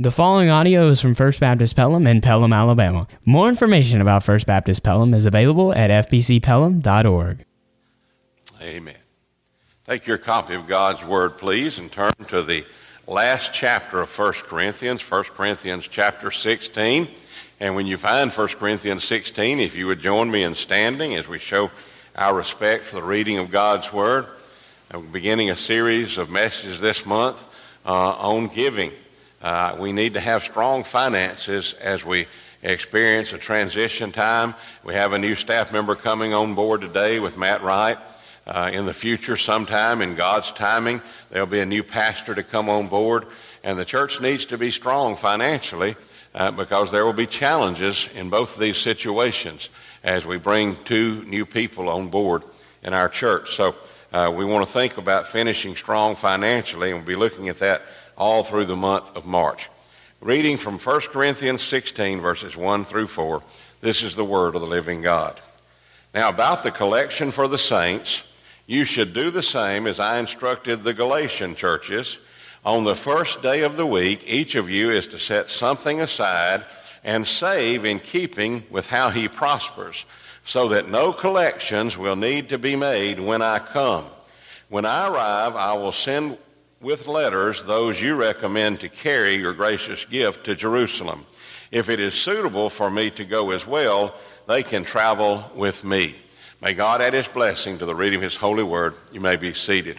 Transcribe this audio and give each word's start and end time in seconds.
The 0.00 0.10
following 0.10 0.48
audio 0.48 0.88
is 0.88 0.98
from 0.98 1.14
First 1.14 1.40
Baptist 1.40 1.76
Pelham 1.76 2.06
in 2.06 2.22
Pelham, 2.22 2.54
Alabama. 2.54 3.06
More 3.26 3.50
information 3.50 4.00
about 4.00 4.24
First 4.24 4.46
Baptist 4.46 4.82
Pelham 4.82 5.12
is 5.12 5.26
available 5.26 5.74
at 5.74 5.90
fbcpelham.org. 5.90 7.44
Amen. 8.62 8.96
Take 9.86 10.06
your 10.06 10.16
copy 10.16 10.54
of 10.54 10.66
God's 10.66 11.04
Word, 11.04 11.36
please, 11.36 11.76
and 11.76 11.92
turn 11.92 12.12
to 12.28 12.42
the 12.42 12.64
last 13.06 13.52
chapter 13.52 14.00
of 14.00 14.18
1 14.18 14.32
Corinthians, 14.44 15.02
1 15.02 15.24
Corinthians 15.24 15.86
chapter 15.86 16.30
16. 16.30 17.06
And 17.60 17.74
when 17.74 17.86
you 17.86 17.98
find 17.98 18.32
1 18.32 18.48
Corinthians 18.48 19.04
16, 19.04 19.60
if 19.60 19.76
you 19.76 19.86
would 19.86 20.00
join 20.00 20.30
me 20.30 20.44
in 20.44 20.54
standing 20.54 21.14
as 21.14 21.28
we 21.28 21.38
show 21.38 21.70
our 22.16 22.34
respect 22.34 22.86
for 22.86 22.96
the 22.96 23.02
reading 23.02 23.36
of 23.36 23.50
God's 23.50 23.92
Word, 23.92 24.24
I'm 24.92 25.12
beginning 25.12 25.50
a 25.50 25.56
series 25.56 26.16
of 26.16 26.30
messages 26.30 26.80
this 26.80 27.04
month 27.04 27.46
uh, 27.84 28.12
on 28.12 28.46
giving. 28.46 28.92
Uh, 29.42 29.74
we 29.78 29.92
need 29.92 30.14
to 30.14 30.20
have 30.20 30.44
strong 30.44 30.84
finances 30.84 31.74
as 31.80 32.04
we 32.04 32.26
experience 32.62 33.32
a 33.32 33.38
transition 33.38 34.12
time. 34.12 34.54
We 34.84 34.92
have 34.94 35.14
a 35.14 35.18
new 35.18 35.34
staff 35.34 35.72
member 35.72 35.94
coming 35.94 36.34
on 36.34 36.54
board 36.54 36.82
today 36.82 37.20
with 37.20 37.38
Matt 37.38 37.62
Wright. 37.62 37.96
Uh, 38.46 38.70
in 38.72 38.84
the 38.84 38.92
future, 38.92 39.36
sometime 39.36 40.02
in 40.02 40.14
God's 40.14 40.52
timing, 40.52 41.00
there'll 41.30 41.46
be 41.46 41.60
a 41.60 41.66
new 41.66 41.82
pastor 41.82 42.34
to 42.34 42.42
come 42.42 42.68
on 42.68 42.88
board, 42.88 43.26
and 43.62 43.78
the 43.78 43.84
church 43.84 44.20
needs 44.20 44.44
to 44.46 44.58
be 44.58 44.70
strong 44.70 45.16
financially 45.16 45.96
uh, 46.34 46.50
because 46.50 46.90
there 46.90 47.06
will 47.06 47.12
be 47.12 47.26
challenges 47.26 48.08
in 48.14 48.28
both 48.28 48.54
of 48.54 48.60
these 48.60 48.76
situations 48.76 49.68
as 50.02 50.26
we 50.26 50.36
bring 50.36 50.76
two 50.84 51.24
new 51.24 51.46
people 51.46 51.88
on 51.88 52.08
board 52.08 52.42
in 52.82 52.92
our 52.92 53.08
church. 53.08 53.54
So 53.54 53.74
uh, 54.12 54.32
we 54.34 54.44
want 54.44 54.66
to 54.66 54.72
think 54.72 54.98
about 54.98 55.28
finishing 55.28 55.76
strong 55.76 56.16
financially, 56.16 56.90
and 56.90 56.98
we'll 56.98 57.06
be 57.06 57.16
looking 57.16 57.48
at 57.48 57.58
that 57.60 57.82
all 58.20 58.44
through 58.44 58.66
the 58.66 58.76
month 58.76 59.16
of 59.16 59.24
March. 59.24 59.70
Reading 60.20 60.58
from 60.58 60.78
1 60.78 61.00
Corinthians 61.10 61.62
16, 61.62 62.20
verses 62.20 62.54
1 62.54 62.84
through 62.84 63.06
4, 63.06 63.42
this 63.80 64.02
is 64.02 64.14
the 64.14 64.24
word 64.24 64.54
of 64.54 64.60
the 64.60 64.66
living 64.66 65.00
God. 65.00 65.40
Now, 66.12 66.28
about 66.28 66.62
the 66.62 66.70
collection 66.70 67.30
for 67.30 67.48
the 67.48 67.56
saints, 67.56 68.22
you 68.66 68.84
should 68.84 69.14
do 69.14 69.30
the 69.30 69.42
same 69.42 69.86
as 69.86 69.98
I 69.98 70.18
instructed 70.18 70.84
the 70.84 70.92
Galatian 70.92 71.56
churches. 71.56 72.18
On 72.62 72.84
the 72.84 72.94
first 72.94 73.40
day 73.40 73.62
of 73.62 73.78
the 73.78 73.86
week, 73.86 74.22
each 74.26 74.54
of 74.54 74.68
you 74.68 74.90
is 74.90 75.08
to 75.08 75.18
set 75.18 75.48
something 75.48 76.02
aside 76.02 76.62
and 77.02 77.26
save 77.26 77.86
in 77.86 78.00
keeping 78.00 78.64
with 78.68 78.86
how 78.86 79.08
he 79.08 79.28
prospers, 79.28 80.04
so 80.44 80.68
that 80.68 80.90
no 80.90 81.14
collections 81.14 81.96
will 81.96 82.16
need 82.16 82.50
to 82.50 82.58
be 82.58 82.76
made 82.76 83.18
when 83.18 83.40
I 83.40 83.60
come. 83.60 84.04
When 84.68 84.84
I 84.84 85.08
arrive, 85.08 85.56
I 85.56 85.72
will 85.72 85.92
send 85.92 86.36
with 86.80 87.06
letters 87.06 87.62
those 87.64 88.00
you 88.00 88.14
recommend 88.14 88.80
to 88.80 88.88
carry 88.88 89.34
your 89.34 89.52
gracious 89.52 90.04
gift 90.06 90.44
to 90.44 90.54
Jerusalem. 90.54 91.26
If 91.70 91.88
it 91.88 92.00
is 92.00 92.14
suitable 92.14 92.70
for 92.70 92.90
me 92.90 93.10
to 93.10 93.24
go 93.24 93.50
as 93.50 93.66
well, 93.66 94.14
they 94.46 94.62
can 94.62 94.84
travel 94.84 95.44
with 95.54 95.84
me. 95.84 96.16
May 96.62 96.72
God 96.72 97.00
add 97.00 97.14
his 97.14 97.28
blessing 97.28 97.78
to 97.78 97.86
the 97.86 97.94
reading 97.94 98.16
of 98.16 98.22
his 98.22 98.36
holy 98.36 98.62
word. 98.62 98.94
You 99.12 99.20
may 99.20 99.36
be 99.36 99.52
seated. 99.52 99.98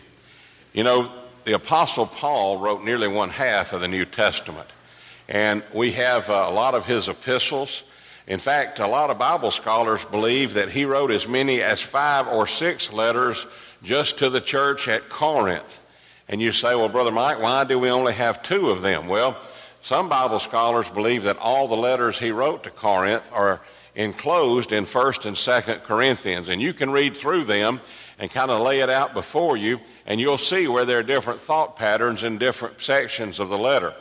You 0.73 0.83
know, 0.83 1.11
the 1.45 1.53
Apostle 1.53 2.07
Paul 2.07 2.57
wrote 2.57 2.83
nearly 2.83 3.07
one 3.07 3.29
half 3.29 3.73
of 3.73 3.81
the 3.81 3.87
New 3.87 4.05
Testament, 4.05 4.67
and 5.27 5.63
we 5.73 5.91
have 5.93 6.29
uh, 6.29 6.45
a 6.47 6.51
lot 6.51 6.75
of 6.75 6.85
his 6.85 7.07
epistles. 7.07 7.83
In 8.27 8.39
fact, 8.39 8.79
a 8.79 8.87
lot 8.87 9.09
of 9.09 9.17
Bible 9.17 9.51
scholars 9.51 10.03
believe 10.05 10.53
that 10.55 10.69
he 10.69 10.85
wrote 10.85 11.11
as 11.11 11.27
many 11.27 11.61
as 11.61 11.81
five 11.81 12.27
or 12.27 12.45
six 12.47 12.91
letters 12.91 13.45
just 13.83 14.17
to 14.19 14.29
the 14.29 14.41
church 14.41 14.87
at 14.87 15.09
Corinth. 15.09 15.79
And 16.27 16.41
you 16.41 16.51
say, 16.51 16.75
well, 16.75 16.89
Brother 16.89 17.11
Mike, 17.11 17.39
why 17.39 17.63
do 17.63 17.77
we 17.77 17.89
only 17.89 18.13
have 18.13 18.41
two 18.41 18.69
of 18.69 18.81
them? 18.81 19.07
Well, 19.07 19.37
some 19.83 20.09
Bible 20.09 20.39
scholars 20.39 20.87
believe 20.89 21.23
that 21.23 21.37
all 21.37 21.67
the 21.67 21.75
letters 21.75 22.19
he 22.19 22.31
wrote 22.31 22.63
to 22.63 22.69
Corinth 22.69 23.23
are 23.31 23.61
enclosed 23.95 24.71
in 24.71 24.85
1st 24.85 25.25
and 25.25 25.35
2nd 25.35 25.83
Corinthians. 25.83 26.47
And 26.47 26.61
you 26.61 26.73
can 26.73 26.91
read 26.91 27.17
through 27.17 27.45
them 27.45 27.81
and 28.19 28.29
kind 28.29 28.51
of 28.51 28.61
lay 28.61 28.79
it 28.79 28.89
out 28.89 29.13
before 29.13 29.57
you, 29.57 29.79
and 30.05 30.21
you'll 30.21 30.37
see 30.37 30.67
where 30.67 30.85
there 30.85 30.99
are 30.99 31.03
different 31.03 31.41
thought 31.41 31.75
patterns 31.75 32.23
in 32.23 32.37
different 32.37 32.79
sections 32.79 33.39
of 33.39 33.49
the 33.49 33.57
letter. 33.57 33.93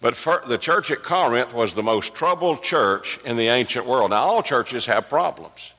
But 0.00 0.16
the 0.46 0.58
church 0.58 0.90
at 0.90 1.02
Corinth 1.02 1.52
was 1.52 1.74
the 1.74 1.82
most 1.82 2.14
troubled 2.14 2.62
church 2.62 3.18
in 3.24 3.36
the 3.36 3.48
ancient 3.48 3.86
world. 3.86 4.10
Now, 4.10 4.22
all 4.22 4.42
churches 4.42 4.86
have 4.86 5.08
problems. 5.08 5.72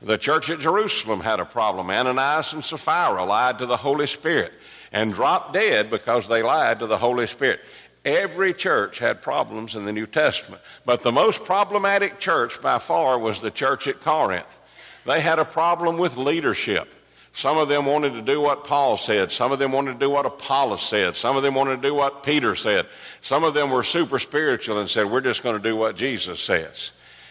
The 0.00 0.18
church 0.18 0.50
at 0.50 0.60
Jerusalem 0.60 1.20
had 1.20 1.40
a 1.40 1.44
problem. 1.44 1.90
Ananias 1.90 2.54
and 2.54 2.64
Sapphira 2.64 3.24
lied 3.24 3.58
to 3.58 3.66
the 3.66 3.76
Holy 3.76 4.06
Spirit 4.06 4.52
and 4.92 5.12
dropped 5.12 5.54
dead 5.54 5.90
because 5.90 6.28
they 6.28 6.42
lied 6.42 6.78
to 6.80 6.86
the 6.86 6.98
Holy 6.98 7.26
Spirit. 7.26 7.60
Every 8.04 8.52
church 8.52 8.98
had 8.98 9.22
problems 9.22 9.74
in 9.74 9.84
the 9.84 9.92
New 9.92 10.06
Testament, 10.06 10.60
but 10.84 11.02
the 11.02 11.12
most 11.12 11.44
problematic 11.44 12.18
church 12.18 12.60
by 12.60 12.78
far 12.78 13.18
was 13.18 13.40
the 13.40 13.50
church 13.50 13.86
at 13.86 14.00
Corinth. 14.00 14.58
They 15.06 15.20
had 15.20 15.38
a 15.38 15.44
problem 15.44 15.98
with 15.98 16.16
leadership. 16.16 16.88
Some 17.34 17.56
of 17.56 17.68
them 17.68 17.86
wanted 17.86 18.12
to 18.12 18.22
do 18.22 18.40
what 18.40 18.64
Paul 18.64 18.96
said. 18.96 19.32
Some 19.32 19.52
of 19.52 19.58
them 19.58 19.72
wanted 19.72 19.94
to 19.94 19.98
do 19.98 20.10
what 20.10 20.26
Apollos 20.26 20.82
said. 20.82 21.16
Some 21.16 21.36
of 21.36 21.42
them 21.42 21.54
wanted 21.54 21.80
to 21.80 21.88
do 21.88 21.94
what 21.94 22.22
Peter 22.22 22.54
said. 22.54 22.86
Some 23.22 23.42
of 23.42 23.54
them 23.54 23.70
were 23.70 23.82
super 23.82 24.18
spiritual 24.18 24.78
and 24.78 24.90
said, 24.90 25.10
we're 25.10 25.22
just 25.22 25.42
going 25.42 25.56
to 25.56 25.62
do 25.62 25.74
what 25.74 25.96
Jesus 25.96 26.40
says. 26.40 26.90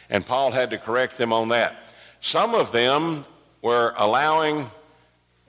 And 0.10 0.26
Paul 0.26 0.52
had 0.52 0.72
to 0.72 0.80
correct 0.80 1.18
them 1.18 1.32
on 1.32 1.50
that. 1.50 1.84
Some 2.20 2.56
of 2.56 2.72
them 2.72 3.26
were 3.62 3.94
allowing 3.96 4.72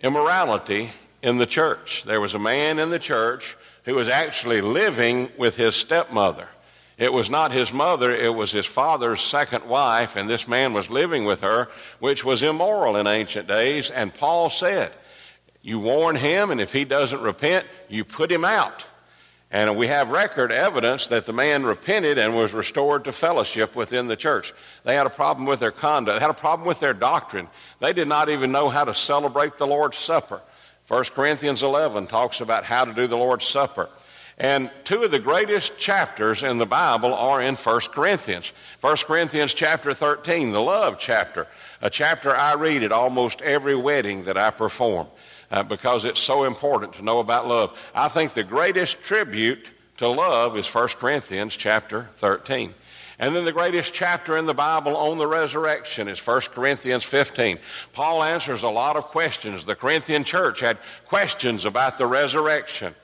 immorality 0.03 0.91
in 1.23 1.39
the 1.39 1.47
church. 1.47 2.03
There 2.05 2.21
was 2.21 2.35
a 2.35 2.39
man 2.39 2.79
in 2.79 2.91
the 2.91 2.99
church 2.99 3.57
who 3.85 3.95
was 3.95 4.09
actually 4.09 4.61
living 4.61 5.31
with 5.39 5.57
his 5.57 5.75
stepmother. 5.75 6.49
It 6.99 7.13
was 7.13 7.31
not 7.31 7.53
his 7.53 7.73
mother, 7.73 8.15
it 8.15 8.35
was 8.35 8.53
his 8.53 8.67
father's 8.67 9.21
second 9.21 9.65
wife, 9.65 10.15
and 10.15 10.29
this 10.29 10.47
man 10.47 10.73
was 10.73 10.91
living 10.91 11.25
with 11.25 11.41
her, 11.41 11.69
which 11.99 12.25
was 12.25 12.43
immoral 12.43 12.97
in 12.97 13.07
ancient 13.07 13.49
days. 13.49 13.91
And 13.91 14.15
Paul 14.15 14.51
said, 14.51 14.93
You 15.63 15.81
warn 15.81 16.17
him, 16.17 16.51
and 16.51 16.61
if 16.61 16.73
he 16.73 16.85
doesn't 16.85 17.21
repent, 17.21 17.67
you 17.89 18.05
put 18.05 18.31
him 18.31 18.45
out. 18.45 18.85
And 19.51 19.77
we 19.77 19.89
have 19.89 20.11
record 20.11 20.51
evidence 20.51 21.09
that 21.09 21.27
the 21.27 21.33
man 21.33 21.65
repented 21.65 22.19
and 22.19 22.35
was 22.35 22.55
restored 22.55 23.05
to 23.05 23.13
fellowship 23.13 23.77
within 23.77 24.07
the 24.07 24.17
church. 24.17 24.55
They 24.85 24.95
had 24.95 25.07
a 25.07 25.11
problem 25.11 25.47
with 25.47 25.61
their 25.61 25.73
conduct, 25.73 26.17
they 26.17 26.23
had 26.23 26.31
a 26.31 26.35
problem 26.35 26.67
with 26.67 26.81
their 26.81 26.95
doctrine. 26.95 27.49
They 27.81 27.93
did 27.93 28.09
not 28.09 28.29
even 28.29 28.53
know 28.53 28.69
how 28.69 28.85
to 28.85 28.95
celebrate 28.95 29.59
the 29.59 29.67
Lord's 29.67 29.99
Supper. 29.99 30.41
1 30.89 31.05
Corinthians 31.15 31.63
11 31.63 32.07
talks 32.07 32.41
about 32.41 32.65
how 32.65 32.85
to 32.85 32.93
do 32.93 33.07
the 33.07 33.17
Lord's 33.17 33.47
Supper. 33.47 33.89
And 34.39 34.71
two 34.85 35.03
of 35.05 35.11
the 35.11 35.19
greatest 35.19 35.79
chapters 35.79 36.43
in 36.43 36.59
the 36.59 36.67
Bible 36.67 37.15
are 37.15 37.41
in 37.41 37.55
1 37.55 37.81
Corinthians. 37.93 38.53
1 38.81 38.97
Corinthians 38.99 39.55
chapter 39.55 39.95
13, 39.95 40.53
the 40.53 40.61
love 40.61 40.99
chapter, 40.99 41.47
a 41.81 41.91
chapter 41.91 42.35
I 42.35 42.55
read 42.55 42.83
at 42.83 42.93
almost 42.93 43.43
every 43.43 43.77
wedding 43.77 44.25
that 44.25 44.39
I 44.39 44.51
perform 44.51 45.07
uh, 45.51 45.63
because 45.63 46.05
it's 46.05 46.21
so 46.21 46.45
important 46.45 46.95
to 46.95 47.03
know 47.03 47.21
about 47.21 47.47
love. 47.47 47.77
I 47.95 48.09
think 48.09 48.35
the 48.35 48.43
greatest 48.43 49.03
tribute 49.03 49.67
to 49.99 50.09
love 50.09 50.57
is 50.57 50.67
1 50.67 50.89
Corinthians 50.89 51.55
chapter 51.55 52.09
13. 52.17 52.75
And 53.19 53.35
then 53.35 53.45
the 53.45 53.53
greatest 53.53 53.93
chapter 53.93 54.37
in 54.37 54.47
the 54.47 54.55
Bible 54.55 54.97
on 54.97 55.19
the 55.19 55.27
resurrection 55.27 56.09
is 56.09 56.25
1 56.25 56.41
Corinthians 56.53 57.05
15. 57.05 57.59
Paul 57.93 58.23
answers 58.23 58.63
a 58.63 58.69
lot 58.69 58.97
of 58.97 59.05
questions. 59.05 59.65
The 59.65 59.75
Corinthian 59.75 60.25
church 60.25 60.61
had 60.61 60.79
questions 61.07 61.65
about 61.65 61.99
the 61.99 62.07
resurrection, 62.07 62.95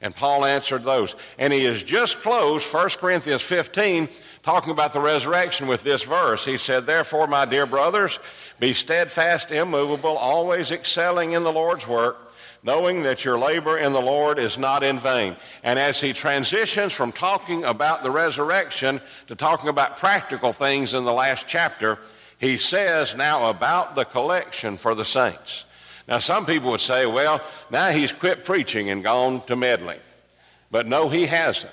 and 0.00 0.14
Paul 0.14 0.44
answered 0.44 0.84
those. 0.84 1.14
And 1.38 1.52
he 1.52 1.64
has 1.64 1.82
just 1.82 2.22
closed 2.22 2.72
1 2.72 2.88
Corinthians 2.90 3.42
15 3.42 4.08
talking 4.42 4.72
about 4.72 4.92
the 4.92 5.00
resurrection 5.00 5.66
with 5.66 5.82
this 5.82 6.02
verse. 6.02 6.44
He 6.44 6.56
said, 6.56 6.86
Therefore, 6.86 7.26
my 7.26 7.44
dear 7.44 7.66
brothers, 7.66 8.18
be 8.58 8.72
steadfast, 8.72 9.50
immovable, 9.50 10.16
always 10.16 10.72
excelling 10.72 11.32
in 11.32 11.42
the 11.42 11.52
Lord's 11.52 11.86
work 11.86 12.27
knowing 12.68 13.02
that 13.04 13.24
your 13.24 13.38
labor 13.38 13.78
in 13.78 13.94
the 13.94 14.00
Lord 14.00 14.38
is 14.38 14.58
not 14.58 14.84
in 14.84 15.00
vain. 15.00 15.34
And 15.62 15.78
as 15.78 16.02
he 16.02 16.12
transitions 16.12 16.92
from 16.92 17.12
talking 17.12 17.64
about 17.64 18.02
the 18.02 18.10
resurrection 18.10 19.00
to 19.28 19.34
talking 19.34 19.70
about 19.70 19.96
practical 19.96 20.52
things 20.52 20.92
in 20.92 21.06
the 21.06 21.12
last 21.12 21.46
chapter, 21.48 21.98
he 22.36 22.58
says 22.58 23.16
now 23.16 23.48
about 23.48 23.96
the 23.96 24.04
collection 24.04 24.76
for 24.76 24.94
the 24.94 25.06
saints. 25.06 25.64
Now, 26.06 26.18
some 26.18 26.44
people 26.44 26.70
would 26.72 26.82
say, 26.82 27.06
well, 27.06 27.40
now 27.70 27.88
he's 27.88 28.12
quit 28.12 28.44
preaching 28.44 28.90
and 28.90 29.02
gone 29.02 29.40
to 29.46 29.56
meddling. 29.56 30.00
But 30.70 30.86
no, 30.86 31.08
he 31.08 31.24
hasn't. 31.24 31.72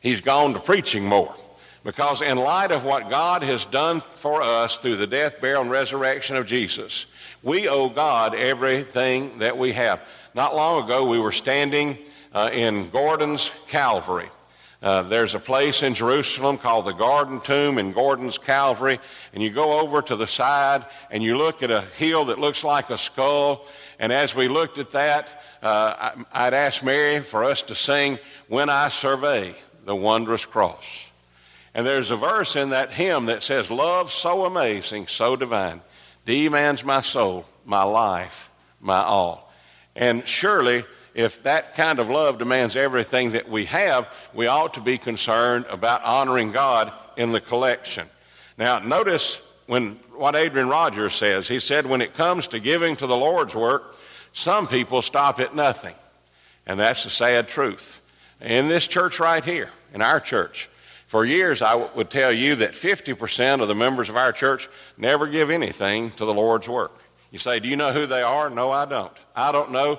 He's 0.00 0.20
gone 0.20 0.54
to 0.54 0.58
preaching 0.58 1.04
more. 1.04 1.36
Because 1.84 2.22
in 2.22 2.38
light 2.38 2.72
of 2.72 2.82
what 2.82 3.08
God 3.08 3.44
has 3.44 3.66
done 3.66 4.02
for 4.16 4.42
us 4.42 4.78
through 4.78 4.96
the 4.96 5.06
death, 5.06 5.40
burial, 5.40 5.62
and 5.62 5.70
resurrection 5.70 6.34
of 6.34 6.46
Jesus, 6.46 7.06
we 7.44 7.68
owe 7.68 7.88
God 7.88 8.34
everything 8.34 9.38
that 9.38 9.56
we 9.56 9.72
have. 9.74 10.00
Not 10.34 10.56
long 10.56 10.82
ago, 10.82 11.04
we 11.04 11.20
were 11.20 11.30
standing 11.30 11.96
uh, 12.32 12.50
in 12.52 12.90
Gordon's 12.90 13.52
Calvary. 13.68 14.28
Uh, 14.82 15.02
there's 15.02 15.36
a 15.36 15.38
place 15.38 15.84
in 15.84 15.94
Jerusalem 15.94 16.58
called 16.58 16.86
the 16.86 16.92
Garden 16.92 17.40
Tomb 17.40 17.78
in 17.78 17.92
Gordon's 17.92 18.36
Calvary, 18.36 18.98
and 19.32 19.40
you 19.40 19.50
go 19.50 19.78
over 19.78 20.02
to 20.02 20.16
the 20.16 20.26
side 20.26 20.86
and 21.12 21.22
you 21.22 21.38
look 21.38 21.62
at 21.62 21.70
a 21.70 21.82
hill 21.96 22.24
that 22.26 22.40
looks 22.40 22.64
like 22.64 22.90
a 22.90 22.98
skull. 22.98 23.68
And 24.00 24.12
as 24.12 24.34
we 24.34 24.48
looked 24.48 24.78
at 24.78 24.90
that, 24.90 25.28
uh, 25.62 26.10
I'd 26.32 26.52
asked 26.52 26.82
Mary 26.82 27.20
for 27.20 27.44
us 27.44 27.62
to 27.62 27.76
sing, 27.76 28.18
When 28.48 28.68
I 28.68 28.88
Survey 28.88 29.54
the 29.84 29.94
wondrous 29.94 30.44
cross. 30.44 30.84
And 31.74 31.86
there's 31.86 32.10
a 32.10 32.16
verse 32.16 32.56
in 32.56 32.70
that 32.70 32.90
hymn 32.90 33.26
that 33.26 33.44
says, 33.44 33.70
Love 33.70 34.10
so 34.10 34.46
amazing, 34.46 35.06
so 35.06 35.36
divine, 35.36 35.80
demands 36.24 36.84
my 36.84 37.02
soul, 37.02 37.46
my 37.64 37.84
life, 37.84 38.50
my 38.80 39.00
all. 39.00 39.43
And 39.96 40.26
surely, 40.26 40.84
if 41.14 41.42
that 41.44 41.76
kind 41.76 41.98
of 41.98 42.10
love 42.10 42.38
demands 42.38 42.76
everything 42.76 43.32
that 43.32 43.48
we 43.48 43.66
have, 43.66 44.08
we 44.32 44.46
ought 44.46 44.74
to 44.74 44.80
be 44.80 44.98
concerned 44.98 45.66
about 45.68 46.02
honoring 46.02 46.52
God 46.52 46.92
in 47.16 47.32
the 47.32 47.40
collection. 47.40 48.08
Now, 48.58 48.78
notice 48.80 49.40
when 49.66 49.98
what 50.16 50.36
Adrian 50.36 50.68
Rogers 50.68 51.14
says. 51.14 51.48
He 51.48 51.60
said, 51.60 51.86
when 51.86 52.00
it 52.00 52.14
comes 52.14 52.48
to 52.48 52.60
giving 52.60 52.96
to 52.96 53.06
the 53.06 53.16
Lord's 53.16 53.54
work, 53.54 53.96
some 54.32 54.66
people 54.66 55.02
stop 55.02 55.40
at 55.40 55.54
nothing. 55.54 55.94
And 56.66 56.78
that's 56.80 57.04
the 57.04 57.10
sad 57.10 57.48
truth. 57.48 58.00
In 58.40 58.68
this 58.68 58.86
church 58.86 59.20
right 59.20 59.44
here, 59.44 59.70
in 59.92 60.02
our 60.02 60.20
church, 60.20 60.68
for 61.08 61.24
years 61.24 61.62
I 61.62 61.72
w- 61.72 61.90
would 61.94 62.10
tell 62.10 62.32
you 62.32 62.56
that 62.56 62.72
50% 62.72 63.60
of 63.60 63.68
the 63.68 63.74
members 63.74 64.08
of 64.08 64.16
our 64.16 64.32
church 64.32 64.68
never 64.96 65.26
give 65.26 65.50
anything 65.50 66.10
to 66.12 66.24
the 66.24 66.34
Lord's 66.34 66.68
work. 66.68 66.98
You 67.30 67.38
say, 67.38 67.60
Do 67.60 67.68
you 67.68 67.76
know 67.76 67.92
who 67.92 68.06
they 68.06 68.22
are? 68.22 68.50
No, 68.50 68.70
I 68.70 68.86
don't. 68.86 69.16
I 69.34 69.52
don't 69.52 69.72
know 69.72 69.98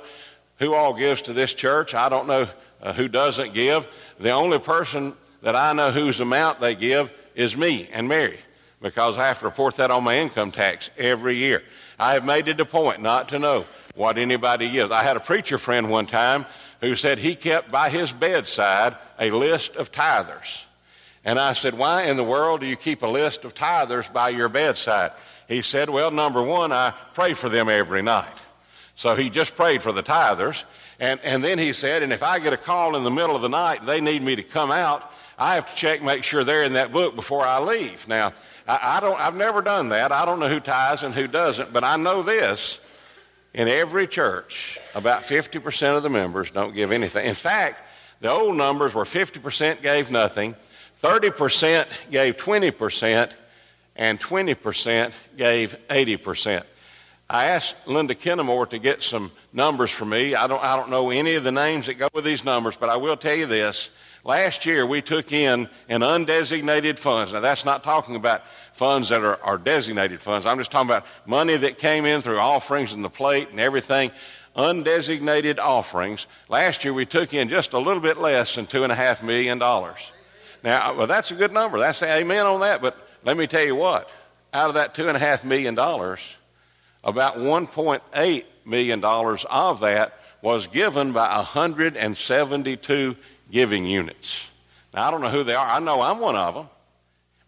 who 0.59 0.73
all 0.73 0.93
gives 0.93 1.21
to 1.23 1.33
this 1.33 1.53
church. 1.53 1.93
I 1.93 2.09
don't 2.09 2.27
know 2.27 2.47
uh, 2.81 2.93
who 2.93 3.07
doesn't 3.07 3.53
give. 3.53 3.87
The 4.19 4.31
only 4.31 4.59
person 4.59 5.13
that 5.41 5.55
I 5.55 5.73
know 5.73 5.91
whose 5.91 6.19
amount 6.19 6.59
they 6.59 6.75
give 6.75 7.11
is 7.35 7.55
me 7.57 7.89
and 7.91 8.07
Mary 8.07 8.39
because 8.81 9.17
I 9.17 9.27
have 9.27 9.39
to 9.39 9.45
report 9.45 9.77
that 9.77 9.91
on 9.91 10.03
my 10.03 10.17
income 10.17 10.51
tax 10.51 10.89
every 10.97 11.35
year. 11.37 11.63
I 11.99 12.13
have 12.13 12.25
made 12.25 12.47
it 12.47 12.59
a 12.59 12.65
point 12.65 13.01
not 13.01 13.29
to 13.29 13.39
know 13.39 13.65
what 13.95 14.17
anybody 14.17 14.69
gives. 14.69 14.91
I 14.91 15.03
had 15.03 15.17
a 15.17 15.21
preacher 15.21 15.57
friend 15.57 15.89
one 15.89 16.05
time 16.05 16.45
who 16.81 16.95
said 16.95 17.17
he 17.17 17.35
kept 17.35 17.71
by 17.71 17.89
his 17.89 18.11
bedside 18.11 18.95
a 19.19 19.31
list 19.31 19.75
of 19.75 19.91
tithers. 19.91 20.61
And 21.23 21.39
I 21.39 21.53
said, 21.53 21.75
Why 21.75 22.03
in 22.03 22.17
the 22.17 22.23
world 22.23 22.59
do 22.59 22.67
you 22.67 22.75
keep 22.75 23.01
a 23.01 23.07
list 23.07 23.45
of 23.45 23.55
tithers 23.55 24.11
by 24.11 24.29
your 24.29 24.49
bedside? 24.49 25.11
He 25.47 25.61
said, 25.61 25.89
Well, 25.89 26.11
number 26.11 26.43
one, 26.43 26.71
I 26.71 26.93
pray 27.13 27.33
for 27.33 27.49
them 27.49 27.69
every 27.69 28.01
night. 28.01 28.35
So 28.95 29.15
he 29.15 29.30
just 29.30 29.56
prayed 29.56 29.83
for 29.83 29.92
the 29.92 30.03
tithers. 30.03 30.63
And, 31.00 31.19
and 31.24 31.44
then 31.44 31.59
he 31.59 31.74
said, 31.74 32.03
And 32.03 32.13
if 32.13 32.24
I 32.24 32.39
get 32.39 32.53
a 32.53 32.57
call 32.57 32.95
in 32.95 33.03
the 33.03 33.12
middle 33.12 33.36
of 33.36 33.42
the 33.42 33.50
night 33.50 33.80
and 33.80 33.88
they 33.88 34.01
need 34.01 34.21
me 34.21 34.36
to 34.36 34.44
come 34.44 34.71
out, 34.71 35.12
I 35.38 35.56
have 35.56 35.69
to 35.69 35.75
check, 35.75 36.01
make 36.01 36.24
sure 36.24 36.44
they're 36.44 36.63
in 36.63 36.74
that 36.74 36.94
book 36.94 37.15
before 37.15 37.45
I 37.45 37.59
leave. 37.59 38.07
Now, 38.07 38.33
I, 38.68 38.97
I 38.97 39.00
don't, 39.01 39.19
I've 39.19 39.36
never 39.36 39.62
done 39.62 39.89
that. 39.89 40.12
I 40.12 40.25
don't 40.25 40.39
know 40.39 40.47
who 40.47 40.62
tithes 40.62 41.03
and 41.03 41.13
who 41.13 41.27
doesn't, 41.27 41.74
but 41.74 41.83
I 41.83 41.97
know 41.97 42.24
this. 42.24 42.80
In 43.53 43.69
every 43.69 44.06
church, 44.06 44.77
about 44.95 45.24
50% 45.24 45.95
of 45.95 46.03
the 46.03 46.09
members 46.09 46.51
don't 46.51 46.75
give 46.75 46.92
anything. 46.92 47.25
In 47.25 47.36
fact, 47.36 47.81
the 48.19 48.30
old 48.30 48.57
numbers 48.57 48.94
were 48.94 49.06
50% 49.06 49.81
gave 49.81 50.12
nothing, 50.12 50.56
30% 51.01 51.88
gave 52.12 52.36
20%, 52.36 53.31
and 53.95 54.19
20% 54.19 55.12
gave 55.38 55.77
80%. 55.89 56.63
I 57.30 57.45
asked 57.45 57.75
Linda 57.88 58.13
Kennemore 58.13 58.69
to 58.69 58.77
get 58.77 59.01
some 59.01 59.31
numbers 59.51 59.89
for 59.89 60.06
me. 60.06 60.36
I 60.36 60.45
don't, 60.45 60.63
I 60.63 60.75
don't 60.75 60.92
know 60.92 61.10
any 61.10 61.36
of 61.36 61.44
the 61.44 61.51
names 61.51 61.88
that 61.88 61.95
go 61.95 62.07
with 62.13 62.24
these 62.24 62.45
numbers, 62.45 62.75
but 62.80 62.89
I 62.89 62.98
will 62.98 63.18
tell 63.18 63.36
you 63.36 63.48
this. 63.48 63.89
Last 64.24 64.66
year, 64.66 64.86
we 64.86 65.01
took 65.01 65.31
in 65.31 65.69
an 65.88 66.01
undesignated 66.01 67.00
funds. 67.00 67.33
Now, 67.33 67.39
that's 67.39 67.66
not 67.66 67.83
talking 67.83 68.16
about 68.16 68.42
funds 68.74 69.10
that 69.10 69.22
are, 69.24 69.42
are 69.44 69.57
designated 69.57 70.22
funds. 70.22 70.45
I'm 70.45 70.57
just 70.57 70.72
talking 70.72 70.89
about 70.89 71.06
money 71.25 71.57
that 71.57 71.77
came 71.77 72.06
in 72.06 72.22
through 72.22 72.39
offerings 72.39 72.94
and 72.94 73.04
the 73.04 73.10
plate 73.10 73.50
and 73.50 73.60
everything. 73.60 74.12
Undesignated 74.56 75.60
offerings. 75.60 76.28
Last 76.50 76.83
year, 76.83 76.94
we 76.94 77.06
took 77.06 77.33
in 77.33 77.50
just 77.50 77.74
a 77.74 77.80
little 77.80 78.01
bit 78.01 78.18
less 78.18 78.56
than 78.56 78.68
$2.5 78.68 79.24
million. 79.24 79.60
Now, 79.60 80.94
well, 80.95 81.07
that's 81.07 81.31
a 81.31 81.36
good 81.36 81.51
number. 81.51 81.80
That's 81.80 82.01
amen 82.01 82.45
on 82.45 82.62
that. 82.62 82.81
But 82.81 82.98
let 83.24 83.38
me 83.38 83.48
tell 83.48 83.66
you 83.66 83.75
what. 83.75 84.10
Out 84.54 84.69
of 84.69 84.75
that 84.75 84.95
$2.5 84.95 85.44
million, 85.44 85.75
about 87.06 87.38
$1.8 87.38 88.44
million 88.66 89.04
of 89.04 89.80
that 89.80 90.19
was 90.42 90.68
given 90.68 91.13
by 91.13 91.38
172 91.38 93.16
giving 93.52 93.86
units. 93.86 94.42
Now, 94.94 95.07
I 95.07 95.12
don't 95.12 95.22
know 95.22 95.30
who 95.30 95.44
they 95.44 95.54
are. 95.54 95.66
I 95.66 95.80
know 95.80 96.02
I'm 96.02 96.19
one 96.19 96.36
of 96.36 96.56
them. 96.56 96.68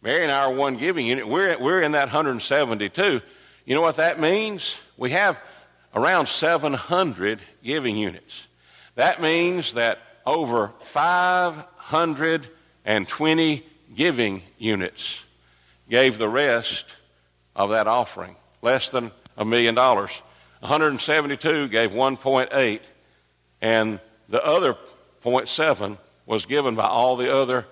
Mary 0.01 0.23
and 0.23 0.31
I 0.31 0.45
are 0.45 0.53
one 0.53 0.77
giving 0.77 1.05
unit. 1.07 1.27
We're, 1.27 1.57
we're 1.57 1.81
in 1.81 1.91
that 1.93 2.07
172. 2.07 3.21
You 3.65 3.75
know 3.75 3.81
what 3.81 3.95
that 3.97 4.19
means? 4.19 4.77
We 4.95 5.09
have 5.11 5.39
around 5.93 6.27
700 6.27 7.41
giving 7.63 7.97
units. 7.97 8.43
That 8.95 9.21
means 9.21 9.73
that 9.73 9.99
over 10.25 10.71
520 10.79 13.65
giving 13.95 14.43
units 14.57 15.19
gave 15.89 16.17
the 16.17 16.29
rest 16.29 16.85
of 17.55 17.69
that 17.71 17.87
offering, 17.87 18.35
less 18.61 18.89
than 18.89 19.11
a 19.37 19.45
million 19.45 19.75
dollars. 19.75 20.11
172 20.59 21.67
gave 21.69 21.91
1.8, 21.91 22.79
and 23.61 23.99
the 24.29 24.43
other 24.43 24.75
0.7 25.23 25.97
was 26.25 26.45
given 26.45 26.75
by 26.75 26.85
all 26.85 27.15
the 27.15 27.33
other 27.33 27.65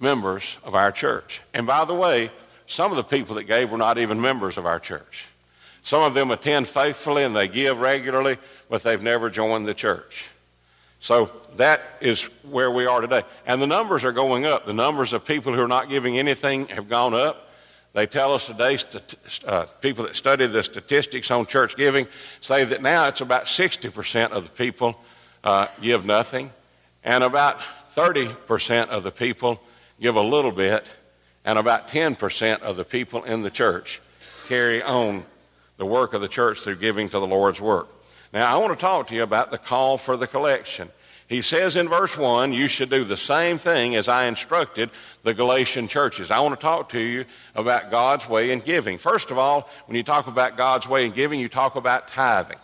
members 0.00 0.56
of 0.64 0.74
our 0.74 0.90
church. 0.90 1.40
And 1.54 1.66
by 1.66 1.84
the 1.84 1.94
way, 1.94 2.30
some 2.66 2.90
of 2.90 2.96
the 2.96 3.04
people 3.04 3.36
that 3.36 3.44
gave 3.44 3.70
were 3.70 3.78
not 3.78 3.98
even 3.98 4.20
members 4.20 4.56
of 4.56 4.66
our 4.66 4.80
church. 4.80 5.26
Some 5.84 6.02
of 6.02 6.14
them 6.14 6.30
attend 6.30 6.68
faithfully 6.68 7.24
and 7.24 7.34
they 7.34 7.48
give 7.48 7.78
regularly, 7.78 8.38
but 8.68 8.82
they've 8.82 9.02
never 9.02 9.30
joined 9.30 9.66
the 9.66 9.74
church. 9.74 10.26
So 11.00 11.32
that 11.56 11.82
is 12.00 12.22
where 12.48 12.70
we 12.70 12.86
are 12.86 13.00
today. 13.00 13.24
And 13.46 13.60
the 13.60 13.66
numbers 13.66 14.04
are 14.04 14.12
going 14.12 14.46
up. 14.46 14.66
The 14.66 14.72
numbers 14.72 15.12
of 15.12 15.24
people 15.24 15.52
who 15.52 15.60
are 15.60 15.68
not 15.68 15.88
giving 15.88 16.18
anything 16.18 16.68
have 16.68 16.88
gone 16.88 17.14
up. 17.14 17.48
They 17.94 18.06
tell 18.06 18.32
us 18.32 18.46
today, 18.46 18.78
uh, 19.46 19.66
people 19.82 20.04
that 20.04 20.16
study 20.16 20.46
the 20.46 20.62
statistics 20.62 21.30
on 21.30 21.46
church 21.46 21.76
giving 21.76 22.06
say 22.40 22.64
that 22.64 22.80
now 22.80 23.06
it's 23.08 23.20
about 23.20 23.44
60% 23.44 24.30
of 24.30 24.44
the 24.44 24.50
people 24.50 24.98
uh, 25.44 25.66
give 25.80 26.06
nothing, 26.06 26.50
and 27.04 27.22
about 27.22 27.60
30% 27.94 28.88
of 28.88 29.02
the 29.02 29.10
people 29.10 29.60
give 30.00 30.16
a 30.16 30.22
little 30.22 30.52
bit, 30.52 30.86
and 31.44 31.58
about 31.58 31.88
10% 31.88 32.60
of 32.60 32.76
the 32.76 32.84
people 32.84 33.24
in 33.24 33.42
the 33.42 33.50
church 33.50 34.00
carry 34.48 34.82
on 34.82 35.24
the 35.76 35.84
work 35.84 36.14
of 36.14 36.22
the 36.22 36.28
church 36.28 36.60
through 36.60 36.76
giving 36.76 37.08
to 37.10 37.18
the 37.18 37.26
Lord's 37.26 37.60
work. 37.60 37.88
Now, 38.32 38.54
I 38.54 38.58
want 38.58 38.72
to 38.72 38.80
talk 38.80 39.08
to 39.08 39.14
you 39.14 39.22
about 39.22 39.50
the 39.50 39.58
call 39.58 39.98
for 39.98 40.16
the 40.16 40.26
collection. 40.26 40.88
He 41.32 41.40
says 41.40 41.76
in 41.76 41.88
verse 41.88 42.14
1, 42.14 42.52
you 42.52 42.68
should 42.68 42.90
do 42.90 43.04
the 43.04 43.16
same 43.16 43.56
thing 43.56 43.96
as 43.96 44.06
I 44.06 44.26
instructed 44.26 44.90
the 45.22 45.32
Galatian 45.32 45.88
churches. 45.88 46.30
I 46.30 46.40
want 46.40 46.54
to 46.54 46.60
talk 46.60 46.90
to 46.90 47.00
you 47.00 47.24
about 47.54 47.90
God's 47.90 48.28
way 48.28 48.50
in 48.50 48.60
giving. 48.60 48.98
First 48.98 49.30
of 49.30 49.38
all, 49.38 49.66
when 49.86 49.96
you 49.96 50.02
talk 50.02 50.26
about 50.26 50.58
God's 50.58 50.86
way 50.86 51.06
in 51.06 51.12
giving, 51.12 51.40
you 51.40 51.48
talk 51.48 51.74
about 51.74 52.08
tithing. 52.08 52.58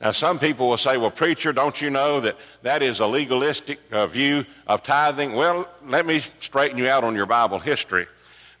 Now, 0.00 0.10
some 0.10 0.40
people 0.40 0.68
will 0.68 0.76
say, 0.76 0.96
well, 0.96 1.12
preacher, 1.12 1.52
don't 1.52 1.80
you 1.80 1.88
know 1.88 2.20
that 2.22 2.36
that 2.62 2.82
is 2.82 2.98
a 2.98 3.06
legalistic 3.06 3.78
uh, 3.92 4.08
view 4.08 4.44
of 4.66 4.82
tithing? 4.82 5.34
Well, 5.34 5.68
let 5.86 6.04
me 6.04 6.20
straighten 6.40 6.78
you 6.78 6.88
out 6.88 7.04
on 7.04 7.14
your 7.14 7.26
Bible 7.26 7.60
history. 7.60 8.08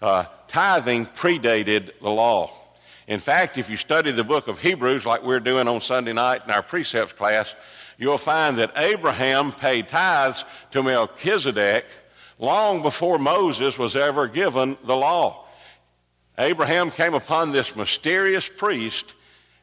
Uh, 0.00 0.26
tithing 0.46 1.06
predated 1.06 1.90
the 2.00 2.10
law. 2.10 2.52
In 3.08 3.18
fact, 3.18 3.58
if 3.58 3.68
you 3.68 3.76
study 3.76 4.12
the 4.12 4.22
book 4.22 4.46
of 4.46 4.60
Hebrews, 4.60 5.04
like 5.04 5.24
we're 5.24 5.40
doing 5.40 5.66
on 5.66 5.80
Sunday 5.80 6.12
night 6.12 6.42
in 6.44 6.52
our 6.52 6.62
precepts 6.62 7.14
class, 7.14 7.52
you'll 8.00 8.18
find 8.18 8.58
that 8.58 8.72
Abraham 8.76 9.52
paid 9.52 9.88
tithes 9.88 10.44
to 10.72 10.82
Melchizedek 10.82 11.84
long 12.40 12.82
before 12.82 13.18
Moses 13.18 13.78
was 13.78 13.94
ever 13.94 14.26
given 14.26 14.76
the 14.84 14.96
law. 14.96 15.44
Abraham 16.38 16.90
came 16.90 17.14
upon 17.14 17.52
this 17.52 17.76
mysterious 17.76 18.48
priest 18.48 19.12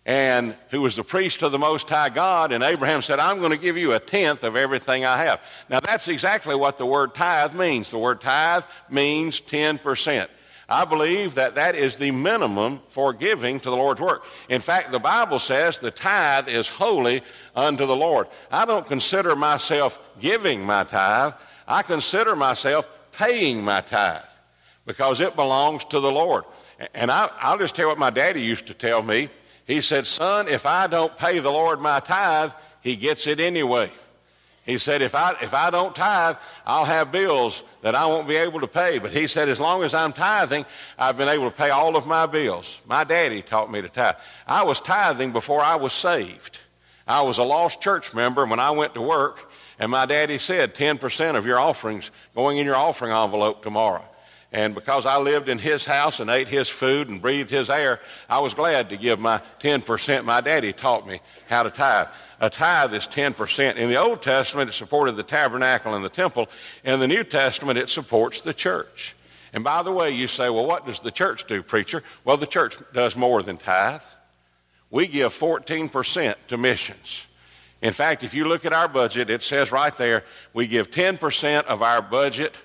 and 0.05 0.55
who 0.69 0.79
was 0.79 0.95
the 0.95 1.03
priest 1.03 1.41
of 1.41 1.51
the 1.51 1.57
Most 1.57 1.89
High 1.89 2.09
God. 2.09 2.53
And 2.53 2.63
Abraham 2.63 3.01
said, 3.01 3.19
I'm 3.19 3.39
going 3.39 3.51
to 3.51 3.57
give 3.57 3.75
you 3.75 3.91
a 3.93 3.99
tenth 3.99 4.43
of 4.43 4.55
everything 4.55 5.03
I 5.03 5.17
have. 5.25 5.41
Now, 5.67 5.81
that's 5.81 6.07
exactly 6.07 6.55
what 6.55 6.77
the 6.77 6.85
word 6.85 7.13
tithe 7.13 7.53
means. 7.53 7.91
The 7.91 7.97
word 7.97 8.21
tithe 8.21 8.63
means 8.89 9.41
10%. 9.41 10.27
I 10.69 10.83
believe 10.83 11.35
that 11.35 11.55
that 11.55 11.75
is 11.75 11.95
the 11.95 12.11
minimum 12.11 12.81
for 12.89 13.13
giving 13.13 13.59
to 13.61 13.69
the 13.69 13.75
Lord's 13.75 14.01
work. 14.01 14.23
In 14.49 14.59
fact, 14.59 14.91
the 14.91 14.99
Bible 14.99 15.39
says 15.39 15.79
the 15.79 15.91
tithe 15.91 16.49
is 16.49 16.67
holy 16.67 17.23
unto 17.55 17.85
the 17.85 17.95
Lord. 17.95 18.27
I 18.51 18.65
don't 18.65 18.85
consider 18.85 19.35
myself 19.35 19.97
giving 20.19 20.61
my 20.63 20.83
tithe, 20.83 21.33
I 21.67 21.83
consider 21.83 22.35
myself 22.35 22.87
paying 23.13 23.63
my 23.63 23.81
tithe 23.81 24.23
because 24.85 25.19
it 25.19 25.35
belongs 25.35 25.85
to 25.85 25.99
the 25.99 26.11
Lord. 26.11 26.43
And 26.93 27.11
I, 27.11 27.29
will 27.51 27.57
just 27.57 27.75
tell 27.75 27.85
you 27.85 27.89
what 27.89 27.97
my 27.97 28.09
daddy 28.09 28.41
used 28.41 28.67
to 28.67 28.73
tell 28.73 29.01
me. 29.01 29.29
He 29.65 29.81
said, 29.81 30.07
Son, 30.07 30.47
if 30.47 30.65
I 30.65 30.87
don't 30.87 31.17
pay 31.17 31.39
the 31.39 31.51
Lord 31.51 31.81
my 31.81 31.99
tithe, 31.99 32.51
he 32.81 32.95
gets 32.95 33.27
it 33.27 33.39
anyway. 33.39 33.91
He 34.67 34.77
said, 34.77 35.01
if 35.01 35.15
I, 35.15 35.33
if 35.41 35.53
I 35.53 35.69
don't 35.69 35.95
tithe, 35.95 36.35
I'll 36.65 36.83
have 36.83 37.09
bills 37.09 37.63
that 37.83 37.95
I 37.95 38.05
won't 38.05 38.27
be 38.27 38.35
able 38.35 38.59
to 38.59 38.67
pay. 38.67 38.99
But 38.99 39.13
he 39.13 39.25
said, 39.25 39.47
as 39.47 39.61
long 39.61 39.81
as 39.81 39.93
I'm 39.93 40.11
tithing, 40.11 40.65
I've 40.99 41.17
been 41.17 41.29
able 41.29 41.49
to 41.49 41.55
pay 41.55 41.69
all 41.69 41.95
of 41.95 42.05
my 42.05 42.25
bills. 42.25 42.77
My 42.85 43.05
daddy 43.05 43.41
taught 43.41 43.71
me 43.71 43.81
to 43.81 43.87
tithe. 43.87 44.15
I 44.45 44.63
was 44.63 44.81
tithing 44.81 45.31
before 45.31 45.61
I 45.61 45.75
was 45.75 45.93
saved. 45.93 46.59
I 47.07 47.21
was 47.21 47.37
a 47.37 47.43
lost 47.43 47.79
church 47.79 48.13
member 48.13 48.45
when 48.45 48.59
I 48.59 48.71
went 48.71 48.93
to 48.95 49.01
work, 49.01 49.49
And 49.79 49.89
my 49.89 50.05
daddy 50.05 50.37
said 50.37 50.75
10% 50.75 51.35
of 51.35 51.45
your 51.45 51.59
offerings 51.59 52.11
going 52.35 52.57
in 52.57 52.65
your 52.65 52.75
offering 52.75 53.11
envelope 53.11 53.63
tomorrow. 53.63 54.03
And 54.51 54.73
because 54.73 55.05
I 55.05 55.17
lived 55.17 55.49
in 55.49 55.59
his 55.59 55.85
house 55.85 56.19
and 56.19 56.29
ate 56.29 56.47
his 56.47 56.67
food 56.69 57.09
and 57.09 57.21
breathed 57.21 57.49
his 57.49 57.69
air, 57.69 57.99
I 58.29 58.39
was 58.39 58.53
glad 58.53 58.89
to 58.89 58.97
give 58.97 59.19
my 59.19 59.41
10%. 59.59 60.25
My 60.25 60.41
daddy 60.41 60.73
taught 60.73 61.07
me 61.07 61.21
how 61.47 61.63
to 61.63 61.69
tithe. 61.69 62.07
A 62.39 62.49
tithe 62.49 62.93
is 62.93 63.07
10%. 63.07 63.75
In 63.75 63.89
the 63.89 63.95
Old 63.95 64.21
Testament, 64.21 64.69
it 64.69 64.73
supported 64.73 65.15
the 65.15 65.23
tabernacle 65.23 65.95
and 65.95 66.05
the 66.05 66.09
temple. 66.09 66.47
In 66.83 66.99
the 66.99 67.07
New 67.07 67.23
Testament, 67.23 67.79
it 67.79 67.89
supports 67.89 68.41
the 68.41 68.53
church. 68.53 69.15
And 69.53 69.63
by 69.63 69.81
the 69.81 69.91
way, 69.91 70.11
you 70.11 70.27
say, 70.27 70.49
well, 70.49 70.65
what 70.65 70.85
does 70.85 70.99
the 70.99 71.11
church 71.11 71.47
do, 71.47 71.63
preacher? 71.63 72.03
Well, 72.23 72.37
the 72.37 72.45
church 72.45 72.75
does 72.93 73.15
more 73.15 73.41
than 73.41 73.57
tithe. 73.57 74.01
We 74.91 75.07
give 75.07 75.33
14% 75.33 76.35
to 76.49 76.57
missions. 76.57 77.25
In 77.81 77.93
fact, 77.93 78.23
if 78.23 78.33
you 78.33 78.47
look 78.47 78.65
at 78.65 78.73
our 78.73 78.87
budget, 78.87 79.29
it 79.29 79.41
says 79.41 79.71
right 79.71 79.95
there, 79.97 80.23
we 80.53 80.67
give 80.67 80.91
10% 80.91 81.65
of 81.65 81.81
our 81.81 82.01
budget, 82.01 82.55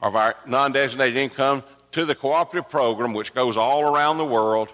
of 0.00 0.16
our 0.16 0.34
non 0.46 0.72
designated 0.72 1.16
income, 1.16 1.62
to 1.92 2.04
the 2.04 2.14
cooperative 2.14 2.70
program, 2.70 3.14
which 3.14 3.34
goes 3.34 3.56
all 3.56 3.82
around 3.82 4.18
the 4.18 4.24
world 4.24 4.68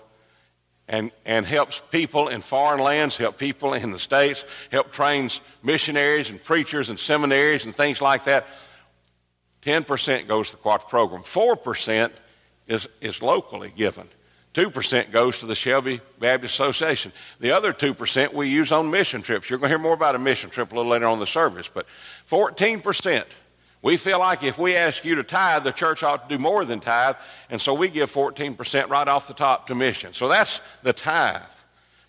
and, 0.88 1.11
and 1.25 1.45
helps 1.45 1.83
people 1.90 2.28
in 2.28 2.43
foreign 2.43 2.81
lands, 2.81 3.16
help 3.16 3.38
people 3.38 3.75
in 3.75 3.90
the 3.90 3.99
States, 3.99 4.45
help 4.71 4.93
trains 4.93 5.40
missionaries 5.62 6.31
and 6.31 6.43
preachers 6.43 6.88
and 6.88 6.99
seminaries 6.99 7.64
and 7.64 7.75
things 7.75 8.00
like 8.00 8.25
that. 8.25 8.47
10% 9.62 10.28
goes 10.28 10.50
to 10.50 10.57
the 10.57 10.62
cooperative 10.62 10.88
program. 10.88 11.23
4% 11.23 12.12
is, 12.69 12.87
is 13.00 13.21
locally 13.21 13.73
given. 13.76 14.09
2% 14.55 15.12
goes 15.12 15.38
to 15.38 15.47
the 15.47 15.55
Shelby 15.55 16.00
Baptist 16.19 16.55
Association. 16.55 17.12
The 17.40 17.50
other 17.50 17.73
2% 17.75 18.33
we 18.33 18.49
use 18.49 18.73
on 18.73 18.90
mission 18.90 19.23
trips. 19.23 19.50
You're 19.50 19.59
going 19.59 19.71
to 19.71 19.76
hear 19.76 19.83
more 19.83 19.93
about 19.93 20.14
a 20.14 20.19
mission 20.19 20.50
trip 20.50 20.73
a 20.73 20.75
little 20.75 20.90
later 20.90 21.07
on 21.07 21.19
the 21.19 21.26
service, 21.26 21.69
but 21.73 21.87
14%. 22.31 23.25
We 23.87 23.97
feel 23.97 24.19
like 24.19 24.43
if 24.43 24.59
we 24.59 24.75
ask 24.75 25.05
you 25.05 25.14
to 25.14 25.23
tithe, 25.23 25.62
the 25.62 25.71
church 25.71 26.02
ought 26.02 26.28
to 26.28 26.37
do 26.37 26.43
more 26.43 26.64
than 26.64 26.81
tithe, 26.81 27.14
and 27.49 27.62
so 27.62 27.73
we 27.73 27.88
give 27.88 28.12
14% 28.12 28.88
right 28.88 29.07
off 29.07 29.28
the 29.28 29.33
top 29.33 29.69
to 29.69 29.76
mission. 29.76 30.12
So 30.12 30.26
that's 30.26 30.61
the 30.83 30.93
tithe. 30.93 31.43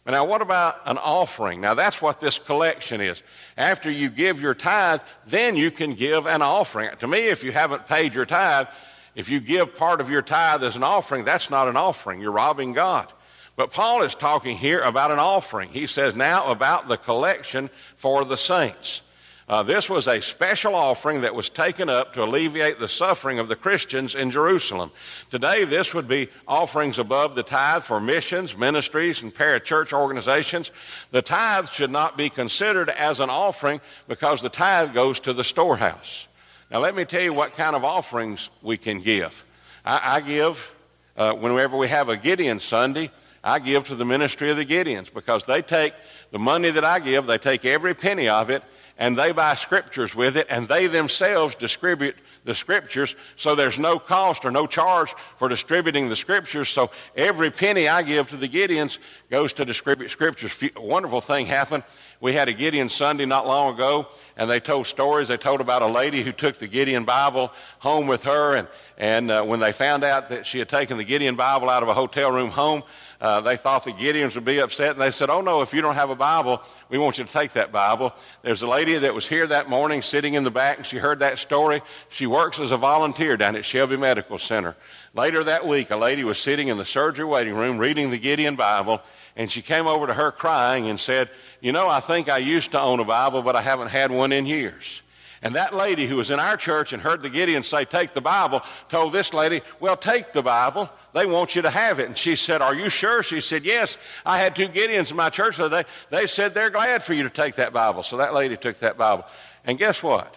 But 0.03 0.13
now, 0.13 0.25
what 0.25 0.41
about 0.41 0.77
an 0.87 0.97
offering? 0.97 1.61
Now, 1.61 1.75
that's 1.75 2.01
what 2.01 2.19
this 2.19 2.39
collection 2.39 2.99
is. 2.99 3.21
After 3.57 3.91
you 3.91 4.09
give 4.09 4.41
your 4.41 4.55
tithe, 4.55 5.01
then 5.27 5.55
you 5.55 5.69
can 5.69 5.93
give 5.93 6.25
an 6.25 6.41
offering. 6.41 6.89
To 6.97 7.07
me, 7.07 7.27
if 7.27 7.43
you 7.43 7.51
haven't 7.51 7.85
paid 7.85 8.15
your 8.15 8.25
tithe, 8.25 8.65
if 9.13 9.29
you 9.29 9.39
give 9.39 9.75
part 9.75 10.01
of 10.01 10.09
your 10.09 10.23
tithe 10.23 10.63
as 10.63 10.75
an 10.75 10.83
offering, 10.83 11.25
that's 11.25 11.51
not 11.51 11.67
an 11.67 11.77
offering. 11.77 12.21
You're 12.21 12.31
robbing 12.31 12.73
God. 12.73 13.13
But 13.55 13.69
Paul 13.69 14.01
is 14.01 14.15
talking 14.15 14.57
here 14.57 14.81
about 14.81 15.11
an 15.11 15.19
offering. 15.19 15.69
He 15.69 15.85
says 15.85 16.15
now 16.15 16.49
about 16.49 16.87
the 16.87 16.97
collection 16.97 17.69
for 17.97 18.25
the 18.25 18.35
saints. 18.35 19.03
Uh, 19.49 19.63
this 19.63 19.89
was 19.89 20.07
a 20.07 20.21
special 20.21 20.75
offering 20.75 21.21
that 21.21 21.33
was 21.33 21.49
taken 21.49 21.87
up 21.87 22.11
to 22.11 22.21
alleviate 22.21 22.79
the 22.79 22.87
suffering 22.87 23.39
of 23.39 23.47
the 23.47 23.55
Christians 23.55 24.13
in 24.13 24.29
Jerusalem. 24.29 24.91
Today, 25.31 25.63
this 25.63 25.93
would 25.93 26.07
be 26.07 26.27
offerings 26.45 26.99
above 26.99 27.35
the 27.35 27.43
tithe 27.43 27.83
for 27.83 28.01
missions, 28.01 28.57
ministries, 28.57 29.23
and 29.23 29.33
parachurch 29.33 29.93
organizations. 29.93 30.71
The 31.11 31.21
tithe 31.21 31.69
should 31.69 31.91
not 31.91 32.17
be 32.17 32.29
considered 32.29 32.89
as 32.89 33.21
an 33.21 33.29
offering 33.29 33.79
because 34.09 34.41
the 34.41 34.49
tithe 34.49 34.93
goes 34.93 35.21
to 35.21 35.31
the 35.31 35.45
storehouse. 35.45 36.27
Now, 36.69 36.79
let 36.79 36.93
me 36.93 37.05
tell 37.05 37.21
you 37.21 37.31
what 37.31 37.53
kind 37.53 37.73
of 37.73 37.85
offerings 37.85 38.49
we 38.61 38.75
can 38.75 38.99
give. 38.99 39.45
I, 39.85 40.17
I 40.17 40.19
give, 40.19 40.69
uh, 41.15 41.31
whenever 41.31 41.77
we 41.77 41.87
have 41.87 42.09
a 42.09 42.17
Gideon 42.17 42.59
Sunday, 42.59 43.11
I 43.41 43.59
give 43.59 43.87
to 43.87 43.95
the 43.95 44.03
ministry 44.03 44.51
of 44.51 44.57
the 44.57 44.65
Gideons 44.65 45.13
because 45.13 45.45
they 45.45 45.61
take 45.61 45.93
the 46.31 46.39
money 46.39 46.69
that 46.69 46.83
I 46.83 46.99
give, 46.99 47.27
they 47.27 47.37
take 47.37 47.63
every 47.63 47.93
penny 47.93 48.27
of 48.27 48.49
it, 48.49 48.61
and 48.97 49.17
they 49.17 49.31
buy 49.31 49.55
scriptures 49.55 50.15
with 50.15 50.37
it, 50.37 50.47
and 50.49 50.67
they 50.67 50.87
themselves 50.87 51.55
distribute 51.55 52.15
the 52.47 52.55
scriptures, 52.55 53.15
so 53.35 53.55
there's 53.55 53.77
no 53.77 53.99
cost 53.99 54.45
or 54.45 54.51
no 54.51 54.65
charge 54.65 55.13
for 55.37 55.49
distributing 55.49 56.07
the 56.09 56.15
scriptures. 56.15 56.69
So 56.69 56.89
every 57.15 57.51
penny 57.51 57.87
I 57.89 58.01
give 58.01 58.29
to 58.29 58.37
the 58.37 58.47
Gideons 58.47 58.99
goes 59.29 59.51
to 59.53 59.65
distribute 59.65 60.09
scriptures. 60.09 60.53
A 60.75 60.81
wonderful 60.81 61.21
thing 61.21 61.45
happened. 61.45 61.83
We 62.21 62.33
had 62.33 62.47
a 62.47 62.53
Gideon 62.53 62.89
Sunday 62.89 63.25
not 63.25 63.45
long 63.45 63.75
ago, 63.75 64.07
and 64.37 64.49
they 64.49 64.59
told 64.59 64.87
stories. 64.87 65.27
They 65.27 65.37
told 65.37 65.61
about 65.61 65.81
a 65.81 65.87
lady 65.87 66.23
who 66.23 66.31
took 66.31 66.57
the 66.57 66.67
Gideon 66.67 67.03
Bible 67.03 67.51
home 67.79 68.07
with 68.07 68.23
her, 68.23 68.55
and, 68.55 68.67
and 68.97 69.29
uh, 69.29 69.43
when 69.43 69.59
they 69.59 69.73
found 69.73 70.03
out 70.03 70.29
that 70.29 70.47
she 70.47 70.57
had 70.57 70.69
taken 70.69 70.97
the 70.97 71.03
Gideon 71.03 71.35
Bible 71.35 71.69
out 71.69 71.83
of 71.83 71.89
a 71.89 71.93
hotel 71.93 72.31
room 72.31 72.49
home, 72.49 72.81
uh, 73.19 73.41
they 73.41 73.57
thought 73.57 73.83
the 73.83 73.91
Gideons 73.91 74.35
would 74.35 74.45
be 74.45 74.59
upset, 74.59 74.91
and 74.91 75.01
they 75.01 75.09
said, 75.09 75.29
Oh, 75.29 75.41
no, 75.41 75.61
if 75.61 75.73
you 75.73 75.81
don't 75.81 75.95
have 75.95 76.11
a 76.11 76.15
Bible, 76.15 76.61
we 76.89 76.99
want 76.99 77.17
you 77.17 77.23
to 77.23 77.31
take 77.31 77.53
that 77.53 77.71
Bible. 77.71 78.13
There's 78.43 78.61
a 78.61 78.67
lady 78.67 78.97
that 78.97 79.13
was 79.13 79.27
here 79.27 79.47
that 79.47 79.69
morning 79.69 80.03
sitting 80.03 80.35
in 80.35 80.43
the 80.43 80.51
back, 80.51 80.77
and 80.77 80.85
she 80.85 80.97
heard 80.97 81.19
that 81.19 81.39
story. 81.39 81.81
She 82.09 82.27
works 82.27 82.59
as 82.59 82.71
a 82.71 82.77
volunteer 82.77 83.35
down 83.35 83.55
at 83.55 83.65
Shelby 83.65 83.97
Medical 83.97 84.37
Center. 84.37 84.75
Later 85.15 85.43
that 85.45 85.65
week, 85.65 85.89
a 85.89 85.97
lady 85.97 86.23
was 86.23 86.37
sitting 86.37 86.67
in 86.67 86.77
the 86.77 86.85
surgery 86.85 87.25
waiting 87.25 87.55
room 87.55 87.79
reading 87.79 88.11
the 88.11 88.19
Gideon 88.19 88.55
Bible, 88.55 89.01
and 89.35 89.51
she 89.51 89.63
came 89.63 89.87
over 89.87 90.05
to 90.05 90.13
her 90.13 90.31
crying 90.31 90.87
and 90.87 90.99
said, 90.99 91.31
You 91.59 91.71
know, 91.71 91.87
I 91.87 92.01
think 92.01 92.29
I 92.29 92.37
used 92.37 92.71
to 92.71 92.79
own 92.79 92.99
a 92.99 93.05
Bible, 93.05 93.41
but 93.41 93.55
I 93.55 93.63
haven't 93.63 93.87
had 93.87 94.11
one 94.11 94.31
in 94.31 94.45
years. 94.45 95.01
And 95.41 95.55
that 95.55 95.75
lady 95.75 96.07
who 96.07 96.15
was 96.15 96.29
in 96.31 96.39
our 96.39 96.57
church 96.57 96.93
and 96.93 97.01
heard 97.01 97.21
the 97.21 97.29
Gideons 97.29 97.65
say, 97.65 97.85
Take 97.85 98.13
the 98.13 98.21
Bible, 98.21 98.61
told 98.89 99.13
this 99.13 99.33
lady, 99.33 99.61
Well, 99.79 99.95
take 99.95 100.33
the 100.33 100.41
Bible. 100.41 100.89
They 101.13 101.25
want 101.25 101.55
you 101.55 101.61
to 101.61 101.69
have 101.69 101.99
it. 101.99 102.07
And 102.07 102.17
she 102.17 102.35
said, 102.35 102.61
Are 102.61 102.73
you 102.73 102.89
sure? 102.89 103.21
She 103.21 103.41
said, 103.41 103.63
Yes. 103.63 103.97
I 104.25 104.39
had 104.39 104.55
two 104.55 104.67
Gideons 104.67 105.11
in 105.11 105.17
my 105.17 105.29
church, 105.29 105.57
they, 105.57 105.83
they 106.09 106.27
said 106.27 106.53
they're 106.53 106.69
glad 106.69 107.03
for 107.03 107.13
you 107.13 107.23
to 107.23 107.29
take 107.29 107.55
that 107.55 107.73
Bible. 107.73 108.03
So 108.03 108.17
that 108.17 108.33
lady 108.33 108.57
took 108.57 108.79
that 108.79 108.97
Bible. 108.97 109.25
And 109.63 109.77
guess 109.77 110.01
what? 110.01 110.35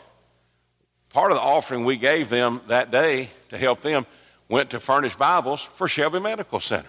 Part 1.10 1.32
of 1.32 1.36
the 1.36 1.42
offering 1.42 1.84
we 1.84 1.96
gave 1.96 2.28
them 2.28 2.60
that 2.68 2.90
day 2.90 3.30
to 3.48 3.58
help 3.58 3.82
them 3.82 4.06
went 4.48 4.70
to 4.70 4.80
furnish 4.80 5.16
Bibles 5.16 5.62
for 5.76 5.88
Shelby 5.88 6.20
Medical 6.20 6.60
Center. 6.60 6.88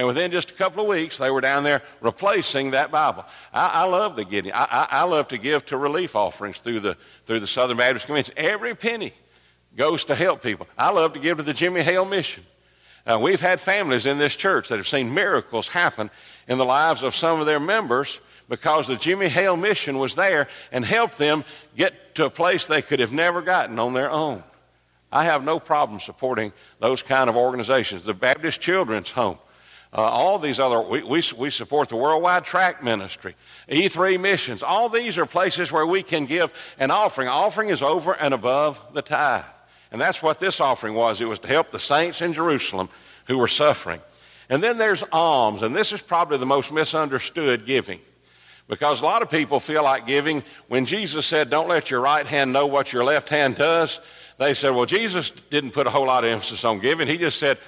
And 0.00 0.06
within 0.06 0.30
just 0.30 0.50
a 0.50 0.54
couple 0.54 0.80
of 0.80 0.88
weeks, 0.88 1.18
they 1.18 1.30
were 1.30 1.42
down 1.42 1.62
there 1.62 1.82
replacing 2.00 2.70
that 2.70 2.90
Bible. 2.90 3.26
I, 3.52 3.82
I 3.82 3.84
love 3.84 4.16
the 4.16 4.24
Gideon. 4.24 4.54
I, 4.56 4.86
I, 4.90 5.00
I, 5.00 5.04
love 5.04 5.28
to 5.28 5.36
give 5.36 5.66
to 5.66 5.76
relief 5.76 6.16
offerings 6.16 6.58
through 6.58 6.80
the, 6.80 6.96
through 7.26 7.40
the 7.40 7.46
Southern 7.46 7.76
Baptist 7.76 8.06
Convention. 8.06 8.32
Every 8.38 8.74
penny 8.74 9.12
goes 9.76 10.06
to 10.06 10.14
help 10.14 10.42
people. 10.42 10.66
I 10.78 10.90
love 10.90 11.12
to 11.12 11.18
give 11.18 11.36
to 11.36 11.42
the 11.42 11.52
Jimmy 11.52 11.82
Hale 11.82 12.06
Mission. 12.06 12.44
Uh, 13.06 13.18
we've 13.20 13.42
had 13.42 13.60
families 13.60 14.06
in 14.06 14.16
this 14.16 14.34
church 14.34 14.70
that 14.70 14.78
have 14.78 14.88
seen 14.88 15.12
miracles 15.12 15.68
happen 15.68 16.10
in 16.48 16.56
the 16.56 16.64
lives 16.64 17.02
of 17.02 17.14
some 17.14 17.38
of 17.38 17.44
their 17.44 17.60
members 17.60 18.20
because 18.48 18.86
the 18.86 18.96
Jimmy 18.96 19.28
Hale 19.28 19.58
Mission 19.58 19.98
was 19.98 20.14
there 20.14 20.48
and 20.72 20.82
helped 20.82 21.18
them 21.18 21.44
get 21.76 22.14
to 22.14 22.24
a 22.24 22.30
place 22.30 22.64
they 22.64 22.80
could 22.80 23.00
have 23.00 23.12
never 23.12 23.42
gotten 23.42 23.78
on 23.78 23.92
their 23.92 24.10
own. 24.10 24.42
I 25.12 25.24
have 25.24 25.44
no 25.44 25.60
problem 25.60 26.00
supporting 26.00 26.54
those 26.78 27.02
kind 27.02 27.28
of 27.28 27.36
organizations. 27.36 28.04
The 28.04 28.14
Baptist 28.14 28.62
Children's 28.62 29.10
Home 29.10 29.36
uh, 29.92 30.02
all 30.02 30.38
these 30.38 30.60
other, 30.60 30.80
we, 30.80 31.02
we, 31.02 31.22
we 31.36 31.50
support 31.50 31.88
the 31.88 31.96
Worldwide 31.96 32.44
Tract 32.44 32.82
Ministry, 32.82 33.34
E3 33.68 34.20
Missions. 34.20 34.62
All 34.62 34.88
these 34.88 35.18
are 35.18 35.26
places 35.26 35.72
where 35.72 35.86
we 35.86 36.02
can 36.02 36.26
give 36.26 36.52
an 36.78 36.92
offering. 36.92 37.26
Offering 37.26 37.70
is 37.70 37.82
over 37.82 38.12
and 38.12 38.32
above 38.32 38.80
the 38.94 39.02
tithe. 39.02 39.44
And 39.90 40.00
that's 40.00 40.22
what 40.22 40.38
this 40.38 40.60
offering 40.60 40.94
was. 40.94 41.20
It 41.20 41.24
was 41.24 41.40
to 41.40 41.48
help 41.48 41.72
the 41.72 41.80
saints 41.80 42.22
in 42.22 42.32
Jerusalem 42.32 42.88
who 43.26 43.38
were 43.38 43.48
suffering. 43.48 44.00
And 44.48 44.62
then 44.62 44.78
there's 44.78 45.02
alms, 45.10 45.62
and 45.62 45.74
this 45.74 45.92
is 45.92 46.00
probably 46.00 46.38
the 46.38 46.46
most 46.46 46.72
misunderstood 46.72 47.66
giving. 47.66 48.00
Because 48.68 49.00
a 49.00 49.04
lot 49.04 49.22
of 49.22 49.30
people 49.30 49.58
feel 49.58 49.82
like 49.82 50.06
giving, 50.06 50.44
when 50.68 50.86
Jesus 50.86 51.26
said, 51.26 51.50
Don't 51.50 51.68
let 51.68 51.90
your 51.90 52.00
right 52.00 52.26
hand 52.26 52.52
know 52.52 52.66
what 52.66 52.92
your 52.92 53.02
left 53.02 53.28
hand 53.28 53.56
does, 53.56 53.98
they 54.40 54.54
said, 54.54 54.70
well, 54.70 54.86
Jesus 54.86 55.32
didn't 55.50 55.72
put 55.72 55.86
a 55.86 55.90
whole 55.90 56.06
lot 56.06 56.24
of 56.24 56.30
emphasis 56.30 56.64
on 56.64 56.78
giving. 56.78 57.06
He 57.06 57.18
just 57.18 57.38
said, 57.38 57.58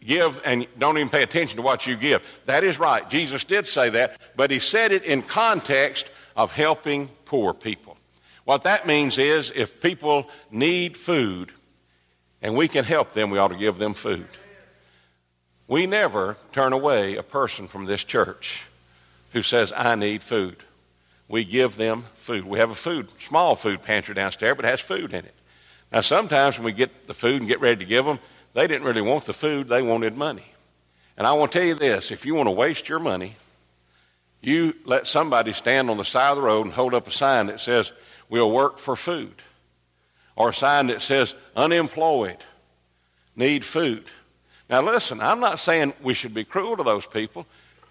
give 0.00 0.40
and 0.42 0.66
don't 0.78 0.96
even 0.96 1.10
pay 1.10 1.22
attention 1.22 1.56
to 1.56 1.62
what 1.62 1.86
you 1.86 1.96
give. 1.96 2.22
That 2.46 2.64
is 2.64 2.78
right. 2.78 3.08
Jesus 3.10 3.44
did 3.44 3.68
say 3.68 3.90
that, 3.90 4.18
but 4.34 4.50
he 4.50 4.58
said 4.58 4.90
it 4.90 5.04
in 5.04 5.20
context 5.20 6.08
of 6.34 6.50
helping 6.50 7.08
poor 7.26 7.52
people. 7.52 7.98
What 8.46 8.62
that 8.62 8.86
means 8.86 9.18
is 9.18 9.52
if 9.54 9.82
people 9.82 10.30
need 10.50 10.96
food 10.96 11.52
and 12.40 12.56
we 12.56 12.68
can 12.68 12.86
help 12.86 13.12
them, 13.12 13.28
we 13.28 13.36
ought 13.36 13.48
to 13.48 13.56
give 13.56 13.76
them 13.76 13.92
food. 13.92 14.28
We 15.68 15.86
never 15.86 16.38
turn 16.52 16.72
away 16.72 17.16
a 17.16 17.22
person 17.22 17.68
from 17.68 17.84
this 17.84 18.02
church 18.02 18.64
who 19.34 19.42
says, 19.42 19.74
I 19.76 19.94
need 19.94 20.22
food. 20.22 20.56
We 21.28 21.44
give 21.44 21.76
them 21.76 22.06
food. 22.16 22.46
We 22.46 22.60
have 22.60 22.70
a 22.70 22.74
food, 22.74 23.08
small 23.28 23.56
food 23.56 23.82
pantry 23.82 24.14
downstairs, 24.14 24.56
but 24.56 24.64
it 24.64 24.70
has 24.70 24.80
food 24.80 25.12
in 25.12 25.26
it. 25.26 25.34
Now, 25.94 26.00
sometimes 26.00 26.58
when 26.58 26.64
we 26.64 26.72
get 26.72 27.06
the 27.06 27.14
food 27.14 27.40
and 27.40 27.46
get 27.48 27.60
ready 27.60 27.76
to 27.76 27.84
give 27.84 28.04
them, 28.04 28.18
they 28.52 28.66
didn't 28.66 28.82
really 28.82 29.00
want 29.00 29.26
the 29.26 29.32
food, 29.32 29.68
they 29.68 29.80
wanted 29.80 30.16
money. 30.16 30.44
And 31.16 31.24
I 31.24 31.34
want 31.34 31.52
to 31.52 31.58
tell 31.60 31.68
you 31.68 31.76
this 31.76 32.10
if 32.10 32.26
you 32.26 32.34
want 32.34 32.48
to 32.48 32.50
waste 32.50 32.88
your 32.88 32.98
money, 32.98 33.36
you 34.40 34.74
let 34.84 35.06
somebody 35.06 35.52
stand 35.52 35.88
on 35.88 35.96
the 35.96 36.04
side 36.04 36.30
of 36.30 36.36
the 36.36 36.42
road 36.42 36.66
and 36.66 36.74
hold 36.74 36.94
up 36.94 37.06
a 37.06 37.12
sign 37.12 37.46
that 37.46 37.60
says, 37.60 37.92
We'll 38.28 38.50
work 38.50 38.80
for 38.80 38.96
food. 38.96 39.34
Or 40.34 40.48
a 40.48 40.54
sign 40.54 40.88
that 40.88 41.00
says, 41.00 41.36
Unemployed, 41.54 42.38
need 43.36 43.64
food. 43.64 44.06
Now, 44.68 44.82
listen, 44.82 45.20
I'm 45.20 45.38
not 45.38 45.60
saying 45.60 45.94
we 46.02 46.12
should 46.12 46.34
be 46.34 46.42
cruel 46.42 46.76
to 46.76 46.82
those 46.82 47.06
people. 47.06 47.46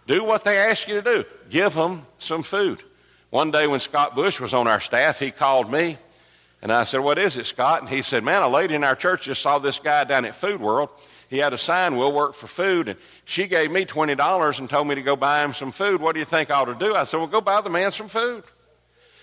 Do 0.07 0.25
what 0.25 0.43
they 0.43 0.57
ask 0.57 0.89
you 0.89 0.95
to 0.95 1.01
do, 1.01 1.23
give 1.49 1.73
them 1.73 2.05
some 2.19 2.43
food. 2.43 2.83
One 3.29 3.49
day 3.49 3.65
when 3.65 3.79
Scott 3.79 4.13
Bush 4.13 4.41
was 4.41 4.53
on 4.53 4.67
our 4.67 4.81
staff, 4.81 5.19
he 5.19 5.31
called 5.31 5.71
me, 5.71 5.97
and 6.63 6.71
I 6.71 6.85
said, 6.85 7.01
What 7.01 7.19
is 7.19 7.35
it, 7.35 7.45
Scott? 7.45 7.81
And 7.81 7.89
he 7.89 8.01
said, 8.01 8.23
Man, 8.23 8.41
a 8.41 8.47
lady 8.47 8.73
in 8.73 8.85
our 8.85 8.95
church 8.95 9.23
just 9.23 9.41
saw 9.41 9.59
this 9.59 9.79
guy 9.79 10.05
down 10.05 10.23
at 10.23 10.33
Food 10.33 10.61
World. 10.61 10.89
He 11.29 11.39
had 11.39 11.51
a 11.51 11.57
sign, 11.57 11.97
We'll 11.97 12.13
work 12.13 12.35
for 12.35 12.47
food. 12.47 12.87
And 12.87 12.97
she 13.25 13.47
gave 13.47 13.69
me 13.69 13.85
$20 13.85 14.59
and 14.59 14.69
told 14.69 14.87
me 14.87 14.95
to 14.95 15.01
go 15.01 15.17
buy 15.17 15.43
him 15.43 15.53
some 15.53 15.73
food. 15.73 15.99
What 15.99 16.13
do 16.13 16.19
you 16.19 16.25
think 16.25 16.49
I 16.49 16.55
ought 16.55 16.65
to 16.65 16.75
do? 16.75 16.95
I 16.95 17.03
said, 17.03 17.17
Well, 17.17 17.27
go 17.27 17.41
buy 17.41 17.59
the 17.59 17.69
man 17.69 17.91
some 17.91 18.07
food. 18.07 18.45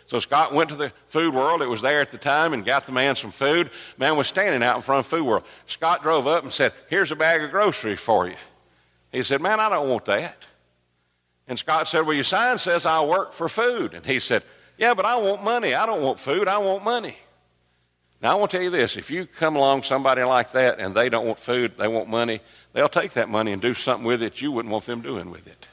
So 0.06 0.20
Scott 0.20 0.52
went 0.52 0.68
to 0.68 0.76
the 0.76 0.92
food 1.08 1.32
world. 1.32 1.62
It 1.62 1.68
was 1.68 1.80
there 1.80 2.00
at 2.00 2.10
the 2.10 2.18
time 2.18 2.52
and 2.52 2.62
got 2.62 2.84
the 2.84 2.92
man 2.92 3.16
some 3.16 3.30
food. 3.30 3.70
Man 3.96 4.18
was 4.18 4.26
standing 4.26 4.62
out 4.62 4.76
in 4.76 4.82
front 4.82 5.00
of 5.00 5.06
food 5.06 5.24
world. 5.24 5.44
Scott 5.66 6.02
drove 6.02 6.26
up 6.26 6.44
and 6.44 6.52
said, 6.52 6.74
Here's 6.90 7.10
a 7.10 7.16
bag 7.16 7.42
of 7.42 7.50
groceries 7.50 8.00
for 8.00 8.28
you. 8.28 8.36
He 9.12 9.22
said, 9.22 9.40
Man, 9.40 9.60
I 9.60 9.70
don't 9.70 9.88
want 9.88 10.04
that. 10.04 10.36
And 11.48 11.58
Scott 11.58 11.88
said, 11.88 12.02
Well, 12.02 12.14
your 12.14 12.24
sign 12.24 12.58
says 12.58 12.84
I'll 12.84 13.08
work 13.08 13.32
for 13.32 13.48
food. 13.48 13.94
And 13.94 14.04
he 14.04 14.20
said, 14.20 14.42
Yeah, 14.76 14.92
but 14.92 15.06
I 15.06 15.16
want 15.16 15.42
money. 15.42 15.72
I 15.72 15.86
don't 15.86 16.02
want 16.02 16.20
food. 16.20 16.46
I 16.48 16.58
want 16.58 16.84
money. 16.84 17.16
Now, 18.22 18.32
I 18.32 18.34
want 18.34 18.50
to 18.50 18.58
tell 18.58 18.64
you 18.64 18.70
this 18.70 18.96
if 18.96 19.10
you 19.10 19.26
come 19.26 19.56
along 19.56 19.82
somebody 19.82 20.22
like 20.22 20.52
that 20.52 20.78
and 20.78 20.94
they 20.94 21.08
don't 21.08 21.26
want 21.26 21.40
food, 21.40 21.72
they 21.78 21.88
want 21.88 22.08
money, 22.08 22.40
they'll 22.72 22.88
take 22.88 23.14
that 23.14 23.28
money 23.28 23.52
and 23.52 23.62
do 23.62 23.74
something 23.74 24.06
with 24.06 24.22
it 24.22 24.40
you 24.40 24.52
wouldn't 24.52 24.72
want 24.72 24.86
them 24.86 25.00
doing 25.00 25.30
with 25.30 25.46
it. 25.46 25.66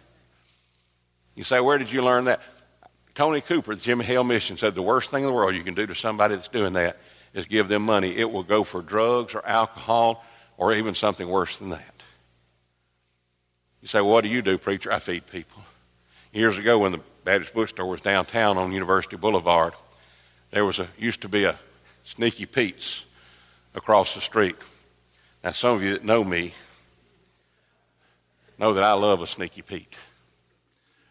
You 1.36 1.44
say, 1.44 1.60
Where 1.60 1.78
did 1.78 1.92
you 1.92 2.02
learn 2.02 2.26
that? 2.26 2.42
Tony 3.16 3.42
Cooper, 3.42 3.76
the 3.76 3.82
Jimmy 3.82 4.06
Hale 4.06 4.24
Mission, 4.24 4.58
said 4.58 4.76
the 4.76 4.82
worst 4.82 5.10
thing 5.10 5.24
in 5.24 5.28
the 5.28 5.34
world 5.34 5.56
you 5.56 5.64
can 5.64 5.74
do 5.74 5.88
to 5.88 5.96
somebody 5.96 6.36
that's 6.36 6.48
doing 6.48 6.74
that 6.74 6.98
is 7.34 7.46
give 7.46 7.68
them 7.68 7.84
money. 7.84 8.16
It 8.16 8.32
will 8.32 8.44
go 8.44 8.64
for 8.64 8.82
drugs 8.82 9.34
or 9.34 9.46
alcohol 9.46 10.24
or 10.58 10.74
even 10.74 10.96
something 10.96 11.28
worse 11.28 11.58
than 11.58 11.70
that. 11.70 11.94
You 13.82 13.88
say, 13.88 14.02
well, 14.02 14.12
what 14.12 14.22
do 14.24 14.30
you 14.30 14.42
do, 14.42 14.58
preacher? 14.58 14.92
I 14.92 15.00
feed 15.00 15.28
people. 15.28 15.64
Years 16.32 16.58
ago, 16.58 16.80
when 16.80 16.92
the 16.92 17.02
Baptist 17.24 17.54
bookstore 17.54 17.88
was 17.88 18.02
downtown 18.02 18.58
on 18.58 18.72
University 18.72 19.16
Boulevard, 19.16 19.74
there 20.52 20.66
was 20.66 20.80
a 20.80 20.88
used 20.98 21.22
to 21.22 21.30
be 21.30 21.44
a 21.44 21.58
Sneaky 22.08 22.46
Pete's 22.46 23.04
across 23.76 24.16
the 24.16 24.22
street. 24.22 24.56
Now, 25.44 25.52
some 25.52 25.76
of 25.76 25.84
you 25.84 25.92
that 25.92 26.06
know 26.06 26.24
me 26.24 26.54
know 28.58 28.74
that 28.74 28.84
I 28.84 28.94
love 28.94 29.22
a 29.22 29.28
Sneaky 29.28 29.62
Pete. 29.62 29.94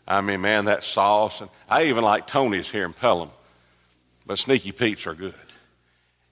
I 0.08 0.22
mean, 0.22 0.40
man, 0.40 0.64
that 0.64 0.84
sauce. 0.84 1.42
And 1.42 1.50
I 1.68 1.84
even 1.84 2.02
like 2.02 2.26
Tony's 2.26 2.70
here 2.70 2.86
in 2.86 2.94
Pelham. 2.94 3.30
But 4.26 4.38
Sneaky 4.38 4.72
Pete's 4.72 5.06
are 5.06 5.14
good. 5.14 5.34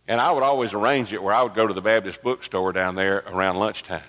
And 0.09 0.19
I 0.19 0.33
would 0.33 0.43
always 0.43 0.73
arrange 0.73 1.13
it 1.13 1.23
where 1.23 1.35
I 1.35 1.43
would 1.43 1.55
go 1.55 1.67
to 1.67 1.75
the 1.75 1.83
Baptist 1.83 2.23
bookstore 2.23 2.73
down 2.73 2.95
there 2.95 3.23
around 3.27 3.57
lunchtime. 3.57 4.03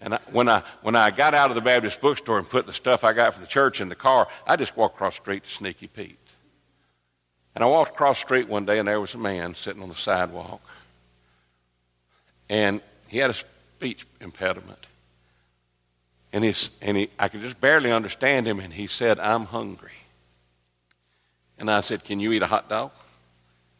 And 0.00 0.14
I, 0.14 0.20
when, 0.30 0.48
I, 0.48 0.62
when 0.82 0.94
I 0.94 1.10
got 1.10 1.34
out 1.34 1.50
of 1.50 1.56
the 1.56 1.60
Baptist 1.60 2.00
bookstore 2.00 2.38
and 2.38 2.48
put 2.48 2.66
the 2.66 2.72
stuff 2.72 3.02
I 3.02 3.12
got 3.12 3.34
from 3.34 3.42
the 3.42 3.48
church 3.48 3.80
in 3.80 3.88
the 3.88 3.96
car, 3.96 4.28
I 4.46 4.54
just 4.54 4.76
walked 4.76 4.94
across 4.94 5.14
the 5.14 5.22
street 5.22 5.42
to 5.42 5.50
Sneaky 5.50 5.88
Pete. 5.88 6.16
And 7.54 7.64
I 7.64 7.66
walked 7.66 7.92
across 7.92 8.18
the 8.18 8.26
street 8.26 8.48
one 8.48 8.64
day, 8.64 8.78
and 8.78 8.86
there 8.86 9.00
was 9.00 9.14
a 9.14 9.18
man 9.18 9.54
sitting 9.54 9.82
on 9.82 9.88
the 9.88 9.94
sidewalk. 9.94 10.60
And 12.48 12.80
he 13.08 13.18
had 13.18 13.30
a 13.30 13.34
speech 13.34 14.06
impediment. 14.20 14.86
And, 16.32 16.44
he's, 16.44 16.70
and 16.80 16.96
he, 16.96 17.10
I 17.18 17.28
could 17.28 17.40
just 17.40 17.60
barely 17.60 17.90
understand 17.90 18.46
him, 18.46 18.60
and 18.60 18.72
he 18.72 18.86
said, 18.86 19.18
I'm 19.18 19.46
hungry. 19.46 19.90
And 21.58 21.70
I 21.70 21.80
said, 21.80 22.04
Can 22.04 22.20
you 22.20 22.32
eat 22.32 22.42
a 22.42 22.46
hot 22.46 22.68
dog? 22.68 22.92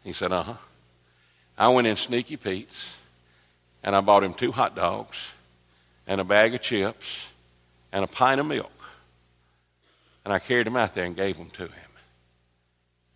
He 0.03 0.13
said, 0.13 0.33
Uh 0.33 0.43
huh. 0.43 0.55
I 1.57 1.69
went 1.69 1.87
in 1.87 1.97
Sneaky 1.97 2.37
Pete's, 2.37 2.85
and 3.83 3.95
I 3.95 4.01
bought 4.01 4.25
him 4.25 4.35
two 4.35 4.53
hot 4.53 4.75
dogs, 4.75 5.19
and 6.07 6.21
a 6.21 6.25
bag 6.25 6.55
of 6.55 6.61
chips, 6.61 7.07
and 7.93 8.05
a 8.05 8.09
pint 8.09 8.41
of 8.41 8.47
milk. 8.47 8.73
And 10.25 10.33
I 10.33 10.39
carried 10.39 10.67
him 10.67 10.77
out 10.77 10.95
there 10.95 11.05
and 11.05 11.15
gave 11.15 11.37
them 11.37 11.51
to 11.51 11.63
him. 11.63 11.90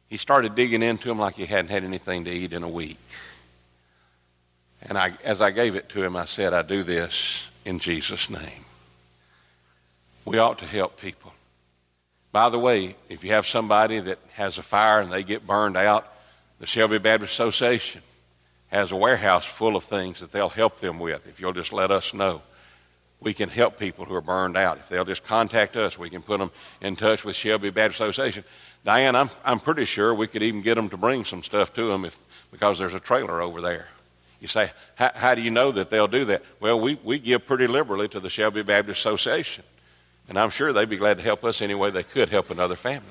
He 0.09 0.17
started 0.17 0.55
digging 0.55 0.83
into 0.83 1.11
him 1.11 1.19
like 1.19 1.35
he 1.35 1.47
hadn't 1.47 1.71
had 1.71 1.85
anything 1.85 2.25
to 2.25 2.31
eat 2.31 2.53
in 2.53 2.63
a 2.63 2.69
week. 2.69 2.99
And 4.83 4.99
I, 4.99 5.15
as 5.25 5.41
I 5.41 5.51
gave 5.51 5.75
it 5.75 5.89
to 5.91 6.03
him, 6.03 6.15
I 6.15 6.27
said, 6.27 6.53
I 6.53 6.63
do 6.63 6.83
this 6.83 7.45
in 7.65 7.79
Jesus' 7.79 8.29
name. 8.29 8.65
We 10.25 10.39
ought 10.39 10.59
to 10.59 10.67
help 10.67 11.01
people. 11.01 11.33
By 12.33 12.49
the 12.49 12.59
way, 12.59 12.97
if 13.09 13.23
you 13.23 13.33
have 13.33 13.47
somebody 13.47 14.01
that 14.01 14.19
has 14.33 14.59
a 14.59 14.63
fire 14.63 15.01
and 15.01 15.13
they 15.13 15.23
get 15.23 15.47
burned 15.47 15.77
out, 15.77 16.13
the 16.59 16.67
Shelby 16.67 16.99
Baptist 16.99 17.33
Association 17.35 18.03
has 18.69 18.91
a 18.91 18.97
warehouse 18.97 19.45
full 19.45 19.77
of 19.77 19.85
things 19.85 20.21
that 20.21 20.33
they'll 20.33 20.49
help 20.49 20.81
them 20.81 20.99
with 20.99 21.27
if 21.29 21.39
you'll 21.39 21.53
just 21.53 21.73
let 21.73 21.91
us 21.91 22.13
know. 22.13 22.43
We 23.21 23.33
can 23.33 23.49
help 23.49 23.79
people 23.79 24.05
who 24.05 24.15
are 24.15 24.21
burned 24.21 24.57
out. 24.57 24.79
If 24.79 24.89
they'll 24.89 25.05
just 25.05 25.23
contact 25.23 25.77
us, 25.77 25.99
we 25.99 26.11
can 26.11 26.23
put 26.23 26.41
them 26.41 26.51
in 26.81 26.97
touch 26.97 27.25
with 27.25 27.37
Shelby 27.37 27.71
Baptist 27.71 28.01
Association. 28.01 28.45
Diane, 28.85 29.17
I'm, 29.17 29.31
I'm 29.45 29.61
pretty 29.61 29.87
sure 29.87 30.15
we 30.15 30.27
could 30.27 30.43
even 30.43 30.61
get 30.61 30.75
them 30.75 30.91
to 30.91 30.97
bring 30.97 31.25
some 31.25 31.43
stuff 31.43 31.73
to 31.75 31.89
them 31.89 32.05
if, 32.05 32.19
because 32.53 32.79
there's 32.79 32.95
a 32.95 33.01
trailer 33.01 33.41
over 33.41 33.61
there. 33.61 33.87
You 34.41 34.49
say, 34.49 34.71
how 34.97 35.35
do 35.35 35.41
you 35.41 35.51
know 35.51 35.73
that 35.73 35.89
they'll 35.89 36.07
do 36.07 36.27
that? 36.27 36.43
Well, 36.61 36.79
we, 36.79 36.99
we 37.03 37.19
give 37.19 37.47
pretty 37.47 37.67
liberally 37.67 38.09
to 38.09 38.21
the 38.21 38.29
Shelby 38.29 38.63
Baptist 38.63 39.01
Association. 39.01 39.65
And 40.29 40.39
I'm 40.39 40.51
sure 40.51 40.73
they'd 40.73 40.89
be 40.89 40.99
glad 40.99 41.17
to 41.17 41.23
help 41.23 41.45
us 41.45 41.63
any 41.63 41.75
way 41.75 41.91
they 41.91 42.03
could 42.03 42.29
help 42.29 42.51
another 42.51 42.77
family. 42.77 43.09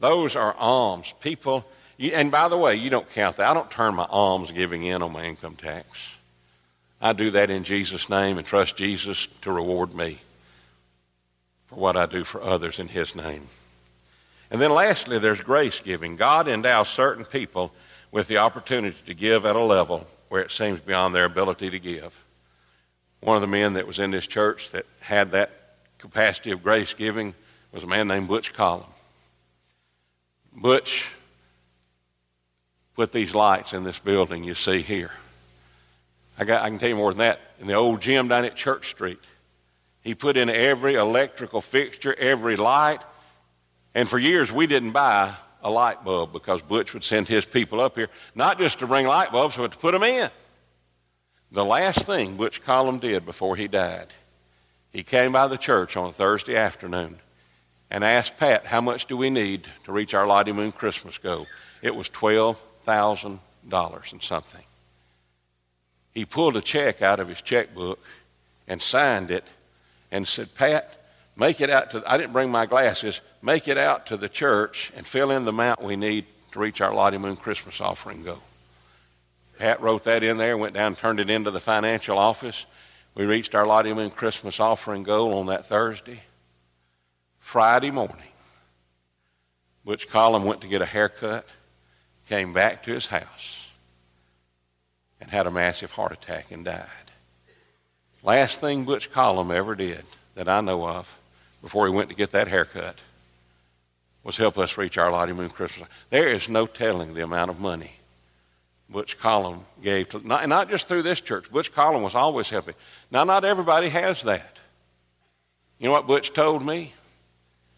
Those 0.00 0.34
are 0.34 0.54
alms. 0.54 1.14
People, 1.20 1.64
you, 1.96 2.10
and 2.10 2.32
by 2.32 2.48
the 2.48 2.56
way, 2.56 2.74
you 2.74 2.90
don't 2.90 3.08
count 3.12 3.36
that. 3.36 3.48
I 3.48 3.54
don't 3.54 3.70
turn 3.70 3.94
my 3.94 4.06
alms 4.10 4.50
giving 4.50 4.84
in 4.84 5.00
on 5.00 5.12
my 5.12 5.24
income 5.24 5.54
tax. 5.54 5.86
I 7.00 7.12
do 7.12 7.30
that 7.32 7.50
in 7.50 7.62
Jesus' 7.62 8.10
name 8.10 8.38
and 8.38 8.46
trust 8.46 8.76
Jesus 8.76 9.28
to 9.42 9.52
reward 9.52 9.94
me 9.94 10.18
for 11.68 11.76
what 11.76 11.96
I 11.96 12.06
do 12.06 12.24
for 12.24 12.42
others 12.42 12.80
in 12.80 12.88
His 12.88 13.14
name. 13.14 13.48
And 14.50 14.60
then 14.60 14.70
lastly, 14.70 15.18
there's 15.18 15.40
grace 15.40 15.80
giving. 15.80 16.16
God 16.16 16.48
endows 16.48 16.88
certain 16.88 17.24
people 17.24 17.72
with 18.10 18.28
the 18.28 18.38
opportunity 18.38 18.96
to 19.06 19.14
give 19.14 19.44
at 19.44 19.56
a 19.56 19.62
level 19.62 20.06
where 20.28 20.42
it 20.42 20.50
seems 20.50 20.80
beyond 20.80 21.14
their 21.14 21.24
ability 21.24 21.70
to 21.70 21.78
give. 21.78 22.14
One 23.20 23.36
of 23.36 23.42
the 23.42 23.48
men 23.48 23.74
that 23.74 23.86
was 23.86 23.98
in 23.98 24.10
this 24.10 24.26
church 24.26 24.70
that 24.70 24.86
had 25.00 25.32
that 25.32 25.50
capacity 25.98 26.52
of 26.52 26.62
grace 26.62 26.94
giving 26.94 27.34
was 27.72 27.82
a 27.82 27.86
man 27.86 28.08
named 28.08 28.28
Butch 28.28 28.52
Collum. 28.52 28.86
Butch 30.54 31.10
put 32.94 33.12
these 33.12 33.34
lights 33.34 33.72
in 33.72 33.84
this 33.84 33.98
building 33.98 34.44
you 34.44 34.54
see 34.54 34.82
here. 34.82 35.10
I, 36.38 36.44
got, 36.44 36.62
I 36.62 36.70
can 36.70 36.78
tell 36.78 36.88
you 36.88 36.96
more 36.96 37.12
than 37.12 37.18
that. 37.18 37.40
In 37.60 37.66
the 37.66 37.74
old 37.74 38.00
gym 38.00 38.28
down 38.28 38.44
at 38.44 38.56
Church 38.56 38.90
Street, 38.90 39.20
he 40.02 40.14
put 40.14 40.36
in 40.36 40.48
every 40.48 40.94
electrical 40.94 41.60
fixture, 41.60 42.14
every 42.14 42.56
light. 42.56 43.02
And 43.98 44.08
for 44.08 44.16
years, 44.16 44.52
we 44.52 44.68
didn't 44.68 44.92
buy 44.92 45.34
a 45.60 45.68
light 45.68 46.04
bulb 46.04 46.32
because 46.32 46.62
Butch 46.62 46.94
would 46.94 47.02
send 47.02 47.26
his 47.26 47.44
people 47.44 47.80
up 47.80 47.96
here, 47.96 48.10
not 48.32 48.56
just 48.56 48.78
to 48.78 48.86
bring 48.86 49.08
light 49.08 49.32
bulbs, 49.32 49.56
but 49.56 49.72
to 49.72 49.78
put 49.78 49.90
them 49.90 50.04
in. 50.04 50.30
The 51.50 51.64
last 51.64 52.06
thing 52.06 52.36
Butch 52.36 52.62
Collum 52.62 53.00
did 53.00 53.26
before 53.26 53.56
he 53.56 53.66
died 53.66 54.06
he 54.92 55.02
came 55.02 55.32
by 55.32 55.48
the 55.48 55.56
church 55.56 55.96
on 55.96 56.10
a 56.10 56.12
Thursday 56.12 56.54
afternoon 56.54 57.18
and 57.90 58.04
asked 58.04 58.36
Pat, 58.36 58.66
How 58.66 58.80
much 58.80 59.06
do 59.06 59.16
we 59.16 59.30
need 59.30 59.66
to 59.82 59.90
reach 59.90 60.14
our 60.14 60.28
Lottie 60.28 60.52
Moon 60.52 60.70
Christmas 60.70 61.18
goal? 61.18 61.48
It 61.82 61.96
was 61.96 62.08
$12,000 62.08 64.12
and 64.12 64.22
something. 64.22 64.64
He 66.14 66.24
pulled 66.24 66.56
a 66.56 66.62
check 66.62 67.02
out 67.02 67.18
of 67.18 67.26
his 67.26 67.42
checkbook 67.42 67.98
and 68.68 68.80
signed 68.80 69.32
it 69.32 69.44
and 70.12 70.28
said, 70.28 70.54
Pat, 70.54 70.97
make 71.38 71.60
it 71.60 71.70
out 71.70 71.92
to, 71.92 72.02
I 72.06 72.18
didn't 72.18 72.32
bring 72.32 72.50
my 72.50 72.66
glasses, 72.66 73.20
make 73.40 73.68
it 73.68 73.78
out 73.78 74.06
to 74.06 74.16
the 74.16 74.28
church 74.28 74.92
and 74.96 75.06
fill 75.06 75.30
in 75.30 75.44
the 75.44 75.50
amount 75.50 75.82
we 75.82 75.96
need 75.96 76.26
to 76.52 76.58
reach 76.58 76.80
our 76.80 76.92
Lottie 76.92 77.18
Moon 77.18 77.36
Christmas 77.36 77.80
offering 77.80 78.24
goal. 78.24 78.42
Pat 79.58 79.80
wrote 79.80 80.04
that 80.04 80.22
in 80.22 80.36
there, 80.36 80.56
went 80.56 80.74
down 80.74 80.94
turned 80.96 81.20
it 81.20 81.30
into 81.30 81.50
the 81.50 81.60
financial 81.60 82.18
office. 82.18 82.66
We 83.14 83.24
reached 83.24 83.54
our 83.54 83.66
Lottie 83.66 83.94
Moon 83.94 84.10
Christmas 84.10 84.60
offering 84.60 85.04
goal 85.04 85.38
on 85.38 85.46
that 85.46 85.66
Thursday. 85.66 86.20
Friday 87.40 87.90
morning, 87.90 88.16
Butch 89.84 90.08
Collum 90.08 90.44
went 90.44 90.60
to 90.60 90.68
get 90.68 90.82
a 90.82 90.86
haircut, 90.86 91.46
came 92.28 92.52
back 92.52 92.82
to 92.84 92.92
his 92.92 93.06
house, 93.06 93.66
and 95.20 95.30
had 95.30 95.46
a 95.46 95.50
massive 95.50 95.92
heart 95.92 96.12
attack 96.12 96.50
and 96.50 96.64
died. 96.64 96.86
Last 98.22 98.60
thing 98.60 98.84
Butch 98.84 99.10
Collum 99.10 99.50
ever 99.50 99.74
did 99.74 100.04
that 100.34 100.48
I 100.48 100.60
know 100.60 100.86
of 100.86 101.17
before 101.62 101.86
he 101.86 101.92
went 101.92 102.08
to 102.08 102.14
get 102.14 102.32
that 102.32 102.48
haircut 102.48 102.96
was 104.22 104.36
help 104.36 104.58
us 104.58 104.76
reach 104.76 104.98
our 104.98 105.10
Lottie 105.10 105.32
Moon 105.32 105.48
Christmas. 105.48 105.88
There 106.10 106.28
is 106.28 106.48
no 106.48 106.66
telling 106.66 107.14
the 107.14 107.22
amount 107.22 107.50
of 107.50 107.60
money 107.60 107.92
Butch 108.90 109.18
Collum 109.18 109.64
gave 109.82 110.08
to, 110.10 110.26
not, 110.26 110.48
not 110.48 110.70
just 110.70 110.88
through 110.88 111.02
this 111.02 111.20
church. 111.20 111.50
Butch 111.50 111.72
Collum 111.72 112.02
was 112.02 112.14
always 112.14 112.48
helping. 112.48 112.74
Now, 113.10 113.24
not 113.24 113.44
everybody 113.44 113.88
has 113.88 114.22
that. 114.22 114.58
You 115.78 115.86
know 115.86 115.92
what 115.92 116.06
Butch 116.06 116.32
told 116.32 116.64
me? 116.64 116.92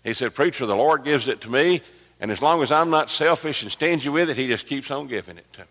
He 0.05 0.15
said, 0.15 0.35
Preacher, 0.35 0.67
the 0.67 0.77
Lord 0.77 1.05
gives 1.05 1.29
it 1.29 1.43
to 1.43 1.51
me, 1.51 1.83
and 2.21 2.31
as 2.31 2.41
long 2.41 2.63
as 2.63 2.73
I'm 2.73 2.91
not 2.91 3.11
selfish 3.11 3.63
and 3.63 3.73
stingy 3.73 4.09
with 4.09 4.31
it, 4.31 4.37
He 4.37 4.47
just 4.47 4.67
keeps 4.67 4.91
on 4.91 5.09
giving 5.09 5.37
it 5.37 5.53
to 5.55 5.61
me. 5.61 5.67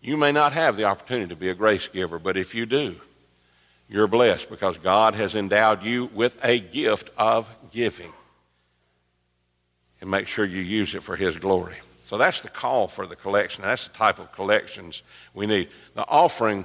You 0.00 0.16
may 0.16 0.32
not 0.32 0.52
have 0.52 0.76
the 0.76 0.84
opportunity 0.84 1.28
to 1.28 1.36
be 1.36 1.50
a 1.50 1.54
grace 1.54 1.86
giver, 1.86 2.18
but 2.18 2.36
if 2.36 2.54
you 2.54 2.66
do, 2.66 2.96
you're 3.90 4.06
blessed 4.06 4.48
because 4.48 4.78
God 4.78 5.14
has 5.14 5.34
endowed 5.34 5.82
you 5.82 6.06
with 6.14 6.38
a 6.44 6.60
gift 6.60 7.10
of 7.18 7.50
giving. 7.72 8.12
and 10.00 10.10
make 10.10 10.26
sure 10.26 10.46
you 10.46 10.62
use 10.62 10.94
it 10.94 11.02
for 11.02 11.14
His 11.16 11.36
glory. 11.36 11.76
So 12.06 12.16
that's 12.16 12.40
the 12.40 12.48
call 12.48 12.88
for 12.88 13.06
the 13.06 13.16
collection. 13.16 13.62
That's 13.64 13.86
the 13.86 13.94
type 13.94 14.18
of 14.18 14.32
collections 14.32 15.02
we 15.34 15.46
need. 15.46 15.68
The 15.94 16.06
offering 16.08 16.64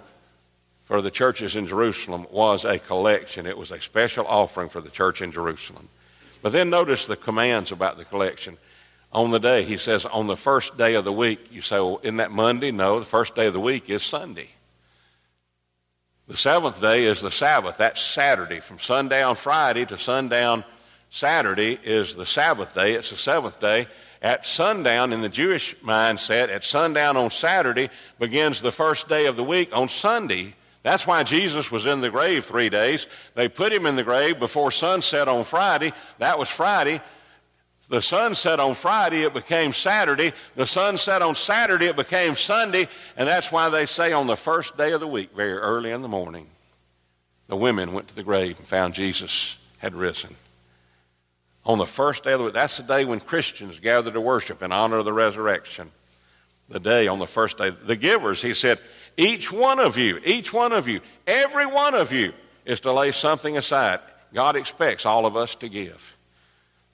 for 0.86 1.02
the 1.02 1.12
churches 1.12 1.56
in 1.56 1.68
Jerusalem 1.68 2.28
was 2.32 2.64
a 2.64 2.80
collection. 2.80 3.46
It 3.46 3.58
was 3.58 3.72
a 3.72 3.82
special 3.82 4.26
offering 4.26 4.70
for 4.70 4.80
the 4.80 4.90
church 4.90 5.22
in 5.22 5.32
Jerusalem. 5.32 5.90
But 6.42 6.52
then 6.52 6.70
notice 6.70 7.08
the 7.08 7.18
commands 7.18 7.72
about 7.72 7.98
the 7.98 8.06
collection. 8.06 8.58
On 9.12 9.32
the 9.32 9.40
day, 9.40 9.64
he 9.64 9.78
says, 9.78 10.06
on 10.06 10.28
the 10.28 10.38
first 10.38 10.78
day 10.78 10.94
of 10.96 11.06
the 11.06 11.12
week. 11.12 11.40
You 11.52 11.62
say, 11.62 11.78
well, 11.78 12.00
isn't 12.04 12.18
that 12.18 12.32
Monday? 12.32 12.72
No, 12.72 13.00
the 13.00 13.06
first 13.06 13.36
day 13.36 13.48
of 13.48 13.54
the 13.54 13.60
week 13.60 13.90
is 13.90 14.04
Sunday. 14.04 14.50
The 16.28 16.38
seventh 16.38 16.82
day 16.82 17.06
is 17.06 17.22
the 17.22 17.30
Sabbath. 17.30 17.78
That's 17.78 18.02
Saturday. 18.02 18.60
From 18.60 18.80
sundown 18.80 19.36
Friday 19.36 19.86
to 19.86 19.98
sundown 20.00 20.64
Saturday 21.12 21.80
is 21.84 22.16
the 22.16 22.26
Sabbath 22.26 22.74
day. 22.74 22.94
It's 22.94 23.12
the 23.12 23.18
seventh 23.18 23.60
day. 23.60 23.88
At 24.24 24.44
sundown, 24.44 25.14
in 25.14 25.22
the 25.22 25.30
Jewish 25.30 25.76
mindset, 25.84 26.50
at 26.50 26.64
sundown 26.64 27.16
on 27.16 27.30
Saturday 27.30 27.92
begins 28.18 28.60
the 28.60 28.72
first 28.72 29.08
day 29.08 29.28
of 29.28 29.36
the 29.36 29.44
week 29.44 29.70
on 29.72 29.88
Sunday. 29.88 30.56
That's 30.82 31.06
why 31.06 31.22
Jesus 31.22 31.70
was 31.70 31.86
in 31.86 32.02
the 32.02 32.10
grave 32.10 32.46
three 32.46 32.70
days. 32.70 33.06
They 33.36 33.48
put 33.48 33.72
him 33.72 33.86
in 33.86 33.96
the 33.96 34.04
grave 34.04 34.40
before 34.40 34.72
sunset 34.72 35.28
on 35.28 35.44
Friday. 35.44 35.94
That 36.18 36.40
was 36.40 36.50
Friday. 36.50 37.02
The 37.88 38.02
sun 38.02 38.34
set 38.34 38.60
on 38.60 38.74
Friday, 38.74 39.24
it 39.24 39.34
became 39.34 39.72
Saturday. 39.72 40.34
The 40.56 40.66
sun 40.66 40.98
set 40.98 41.22
on 41.22 41.36
Saturday, 41.36 41.86
it 41.86 41.96
became 41.96 42.36
Sunday. 42.36 42.88
And 43.16 43.28
that's 43.28 43.52
why 43.52 43.70
they 43.70 43.86
say 43.86 44.12
on 44.12 44.28
the 44.28 44.36
first 44.36 44.76
day 44.76 44.92
of 44.92 45.02
the 45.02 45.08
week, 45.08 45.36
very 45.36 45.54
early 45.54 45.92
in 45.92 46.02
the 46.02 46.08
morning, 46.08 46.48
the 47.48 47.56
women 47.56 47.94
went 47.94 48.08
to 48.08 48.16
the 48.16 48.24
grave 48.24 48.58
and 48.58 48.68
found 48.68 48.96
Jesus 48.96 49.58
had 49.78 49.94
risen. 49.94 50.36
On 51.64 51.78
the 51.78 51.86
first 51.86 52.24
day 52.24 52.34
of 52.34 52.40
the 52.40 52.46
week, 52.46 52.54
that's 52.56 52.78
the 52.78 52.84
day 52.84 53.06
when 53.06 53.20
Christians 53.20 53.80
gather 53.80 54.12
to 54.12 54.22
worship 54.22 54.64
in 54.64 54.72
honor 54.72 54.98
of 54.98 55.06
the 55.06 55.14
resurrection. 55.14 55.92
The 56.70 56.80
day 56.80 57.08
on 57.08 57.20
the 57.20 57.28
first 57.28 57.60
day. 57.60 57.70
The 57.70 57.96
givers, 57.96 58.42
he 58.42 58.56
said, 58.56 58.80
each 59.16 59.52
one 59.52 59.80
of 59.80 59.96
you, 59.96 60.20
each 60.26 60.52
one 60.52 60.74
of 60.74 60.88
you, 60.88 61.02
every 61.28 61.68
one 61.68 61.94
of 61.94 62.12
you 62.12 62.34
is 62.66 62.80
to 62.82 62.92
lay 62.92 63.12
something 63.12 63.58
aside. 63.58 64.00
God 64.34 64.56
expects 64.56 65.06
all 65.06 65.28
of 65.28 65.38
us 65.38 65.54
to 65.56 65.70
give 65.70 66.15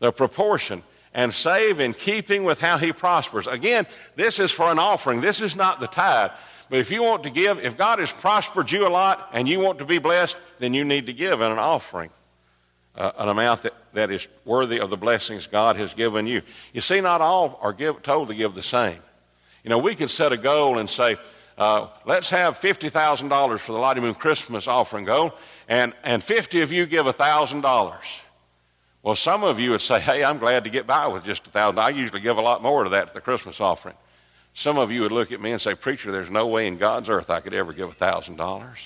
the 0.02 0.12
proportion, 0.12 0.84
and 1.14 1.34
save 1.34 1.80
in 1.80 1.94
keeping 1.94 2.44
with 2.44 2.60
how 2.60 2.78
he 2.78 2.92
prospers. 2.92 3.48
Again, 3.48 3.86
this 4.16 4.40
is 4.40 4.52
for 4.52 4.70
an 4.70 4.80
offering. 4.80 5.22
This 5.22 5.42
is 5.42 5.56
not 5.56 5.80
the 5.80 5.88
tithe. 5.88 6.32
But 6.70 6.80
if 6.80 6.90
you 6.90 7.04
want 7.04 7.24
to 7.24 7.30
give, 7.30 7.60
if 7.60 7.78
God 7.78 8.00
has 8.00 8.12
prospered 8.12 8.72
you 8.72 8.88
a 8.88 8.90
lot 8.90 9.30
and 9.32 9.48
you 9.48 9.60
want 9.60 9.80
to 9.80 9.86
be 9.86 10.00
blessed, 10.00 10.38
then 10.60 10.74
you 10.74 10.84
need 10.84 11.06
to 11.06 11.14
give 11.14 11.40
in 11.42 11.52
an 11.52 11.60
offering. 11.60 12.10
Uh, 12.96 13.12
an 13.18 13.30
amount 13.30 13.64
that, 13.64 13.74
that 13.94 14.12
is 14.12 14.28
worthy 14.44 14.80
of 14.80 14.90
the 14.90 14.98
blessings 14.98 15.48
God 15.48 15.78
has 15.78 15.94
given 15.94 16.28
you. 16.28 16.42
You 16.74 16.82
see, 16.82 17.00
not 17.00 17.22
all 17.22 17.58
are 17.62 17.72
give, 17.72 18.02
told 18.02 18.28
to 18.30 18.34
give 18.34 18.54
the 18.54 18.64
same. 18.64 19.00
You 19.64 19.70
know, 19.70 19.78
we 19.78 19.96
could 19.96 20.10
set 20.10 20.34
a 20.34 20.38
goal 20.38 20.78
and 20.78 20.90
say, 20.90 21.16
uh, 21.58 21.88
let's 22.06 22.30
have 22.32 22.60
$50,000 22.60 23.60
for 23.60 23.72
the 23.72 23.78
Lottie 23.78 24.02
Moon 24.02 24.16
Christmas 24.16 24.68
offering 24.68 25.06
goal, 25.06 25.34
and, 25.70 25.94
and 26.04 26.24
50 26.24 26.62
of 26.62 26.72
you 26.72 26.86
give 26.86 27.06
$1,000. 27.06 27.94
Well, 29.04 29.16
some 29.16 29.44
of 29.44 29.60
you 29.60 29.72
would 29.72 29.82
say, 29.82 30.00
hey, 30.00 30.24
I'm 30.24 30.38
glad 30.38 30.64
to 30.66 30.70
get 30.70 30.86
by 30.86 31.08
with 31.08 31.24
just 31.24 31.48
a 31.48 31.50
thousand. 31.50 31.80
I 31.80 31.90
usually 31.90 32.22
give 32.22 32.38
a 32.38 32.42
lot 32.42 32.62
more 32.62 32.84
to 32.84 32.90
that 32.92 33.08
to 33.08 33.14
the 33.14 33.22
Christmas 33.22 33.60
offering. 33.60 33.96
Some 34.54 34.78
of 34.78 34.92
you 34.92 35.02
would 35.02 35.12
look 35.12 35.32
at 35.32 35.42
me 35.42 35.52
and 35.52 35.62
say, 35.62 35.76
Preacher, 35.76 36.12
there's 36.12 36.30
no 36.30 36.48
way 36.48 36.68
in 36.68 36.78
God's 36.78 37.10
earth 37.10 37.30
I 37.30 37.40
could 37.40 37.54
ever 37.54 37.74
give 37.74 37.90
a 37.90 37.94
thousand 37.94 38.36
dollars. 38.36 38.80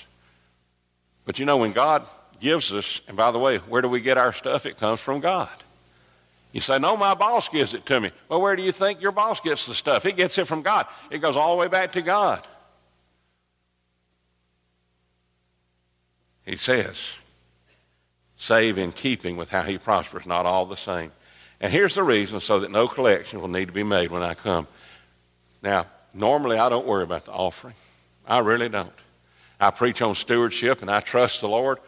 But 1.24 1.38
you 1.38 1.44
know, 1.44 1.56
when 1.58 1.72
God 1.72 2.06
gives 2.40 2.72
us, 2.72 3.00
and 3.08 3.16
by 3.16 3.30
the 3.30 3.38
way, 3.38 3.58
where 3.58 3.82
do 3.82 3.88
we 3.88 4.00
get 4.00 4.16
our 4.16 4.32
stuff? 4.32 4.64
It 4.64 4.78
comes 4.78 5.00
from 5.00 5.20
God. 5.20 5.50
You 6.52 6.60
say, 6.60 6.78
No, 6.78 6.96
my 6.96 7.14
boss 7.14 7.48
gives 7.48 7.74
it 7.74 7.84
to 7.86 8.00
me. 8.00 8.12
Well, 8.28 8.40
where 8.40 8.56
do 8.56 8.62
you 8.62 8.72
think 8.72 9.02
your 9.02 9.12
boss 9.12 9.40
gets 9.40 9.66
the 9.66 9.74
stuff? 9.74 10.04
He 10.04 10.12
gets 10.12 10.38
it 10.38 10.46
from 10.46 10.62
God. 10.62 10.86
It 11.10 11.18
goes 11.18 11.36
all 11.36 11.54
the 11.56 11.60
way 11.60 11.68
back 11.68 11.92
to 11.92 12.02
God. 12.02 12.46
He 16.44 16.56
says, 16.56 16.96
save 18.38 18.78
in 18.78 18.92
keeping 18.92 19.36
with 19.36 19.48
how 19.48 19.62
he 19.62 19.78
prospers, 19.78 20.26
not 20.26 20.46
all 20.46 20.66
the 20.66 20.76
same. 20.76 21.12
And 21.60 21.72
here's 21.72 21.94
the 21.94 22.02
reason 22.02 22.40
so 22.40 22.60
that 22.60 22.70
no 22.70 22.86
collection 22.86 23.40
will 23.40 23.48
need 23.48 23.66
to 23.66 23.72
be 23.72 23.82
made 23.82 24.10
when 24.10 24.22
I 24.22 24.34
come. 24.34 24.66
Now, 25.62 25.86
normally 26.12 26.58
I 26.58 26.68
don't 26.68 26.86
worry 26.86 27.02
about 27.02 27.24
the 27.24 27.32
offering. 27.32 27.74
I 28.26 28.40
really 28.40 28.68
don't. 28.68 28.92
I 29.58 29.70
preach 29.70 30.02
on 30.02 30.14
stewardship 30.14 30.82
and 30.82 30.90
I 30.90 31.00
trust 31.00 31.40
the 31.40 31.48
Lord. 31.48 31.78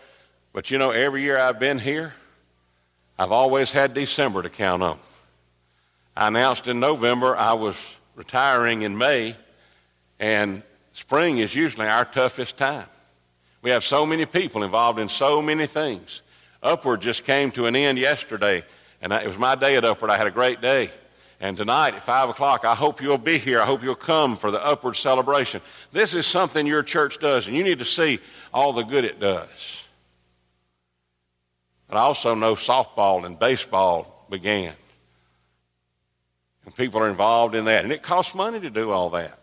But 0.53 0.71
you 0.71 0.79
know, 0.79 0.91
every 0.91 1.23
year 1.23 1.39
I've 1.39 1.61
been 1.61 1.79
here, 1.79 2.15
I've 3.19 3.33
always 3.33 3.71
had 3.71 3.95
December 3.95 4.43
to 4.43 4.49
count 4.49 4.83
on. 4.83 4.99
I 6.17 6.29
announced 6.29 6.67
in 6.67 6.81
November 6.81 7.37
I 7.37 7.53
was 7.53 7.77
retiring 8.15 8.83
in 8.83 8.97
May, 8.97 9.37
and 10.19 10.63
spring 10.93 11.39
is 11.39 11.55
usually 11.55 11.87
our 11.87 12.05
toughest 12.05 12.57
time. 12.57 12.87
We 13.63 13.71
have 13.71 13.85
so 13.85 14.07
many 14.07 14.25
people 14.25 14.63
involved 14.63 14.99
in 14.99 15.09
so 15.09 15.43
many 15.43 15.67
things. 15.67 16.23
Upward 16.63 17.01
just 17.01 17.25
came 17.25 17.51
to 17.53 17.67
an 17.67 17.77
end 17.77 17.99
yesterday, 17.99 18.65
and 19.01 19.13
it 19.13 19.27
was 19.27 19.39
my 19.39 19.55
day 19.55 19.77
at 19.77 19.85
Upward. 19.85 20.11
I 20.11 20.17
had 20.17 20.27
a 20.27 20.33
great 20.33 20.61
day. 20.61 20.91
And 21.41 21.57
tonight 21.57 21.95
at 21.95 22.05
5 22.05 22.31
o'clock, 22.31 22.65
I 22.65 22.75
hope 22.75 23.01
you'll 23.01 23.17
be 23.17 23.39
here. 23.39 23.61
I 23.61 23.65
hope 23.65 23.85
you'll 23.85 23.95
come 23.95 24.37
for 24.37 24.51
the 24.51 24.65
Upward 24.65 24.97
celebration. 24.97 25.61
This 25.93 26.13
is 26.13 26.27
something 26.27 26.67
your 26.67 26.83
church 26.83 27.21
does, 27.21 27.47
and 27.47 27.55
you 27.55 27.63
need 27.63 27.79
to 27.79 27.85
see 27.85 28.19
all 28.53 28.73
the 28.73 28.83
good 28.83 29.05
it 29.05 29.21
does. 29.21 29.49
But 31.87 31.97
I 31.97 32.01
also 32.01 32.35
know 32.35 32.55
softball 32.55 33.25
and 33.25 33.39
baseball 33.39 34.27
began. 34.29 34.75
And 36.65 36.75
people 36.75 37.01
are 37.01 37.09
involved 37.09 37.55
in 37.55 37.67
that. 37.67 37.85
And 37.85 37.93
it 37.93 38.03
costs 38.03 38.35
money 38.35 38.59
to 38.61 38.69
do 38.69 38.91
all 38.91 39.11
that. 39.11 39.39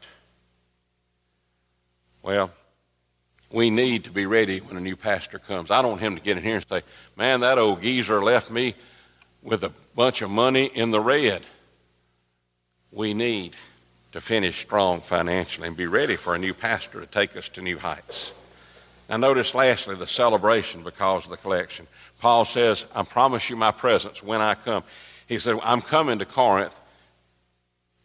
Well, 2.21 2.51
we 3.51 3.69
need 3.69 4.05
to 4.05 4.11
be 4.11 4.25
ready 4.25 4.59
when 4.59 4.77
a 4.77 4.81
new 4.81 4.95
pastor 4.95 5.39
comes. 5.39 5.71
I 5.71 5.81
don't 5.81 5.91
want 5.91 6.01
him 6.01 6.15
to 6.15 6.21
get 6.21 6.37
in 6.37 6.43
here 6.43 6.55
and 6.55 6.65
say, 6.67 6.81
man, 7.15 7.41
that 7.41 7.57
old 7.57 7.81
geezer 7.81 8.21
left 8.21 8.49
me 8.49 8.75
with 9.41 9.63
a 9.63 9.71
bunch 9.95 10.21
of 10.21 10.29
money 10.29 10.65
in 10.65 10.91
the 10.91 10.99
red. 10.99 11.43
We 12.91 13.13
need 13.13 13.55
to 14.13 14.21
finish 14.21 14.61
strong 14.61 15.01
financially 15.01 15.67
and 15.67 15.77
be 15.77 15.87
ready 15.87 16.15
for 16.15 16.35
a 16.35 16.39
new 16.39 16.53
pastor 16.53 17.01
to 17.01 17.05
take 17.05 17.35
us 17.35 17.49
to 17.49 17.61
new 17.61 17.77
heights. 17.77 18.31
Now, 19.09 19.17
notice 19.17 19.53
lastly 19.53 19.95
the 19.95 20.07
celebration 20.07 20.83
because 20.83 21.25
of 21.25 21.31
the 21.31 21.37
collection. 21.37 21.85
Paul 22.19 22.45
says, 22.45 22.85
I 22.95 23.03
promise 23.03 23.49
you 23.49 23.55
my 23.55 23.71
presence 23.71 24.23
when 24.23 24.41
I 24.41 24.55
come. 24.55 24.83
He 25.27 25.37
said, 25.37 25.59
I'm 25.61 25.81
coming 25.81 26.19
to 26.19 26.25
Corinth, 26.25 26.75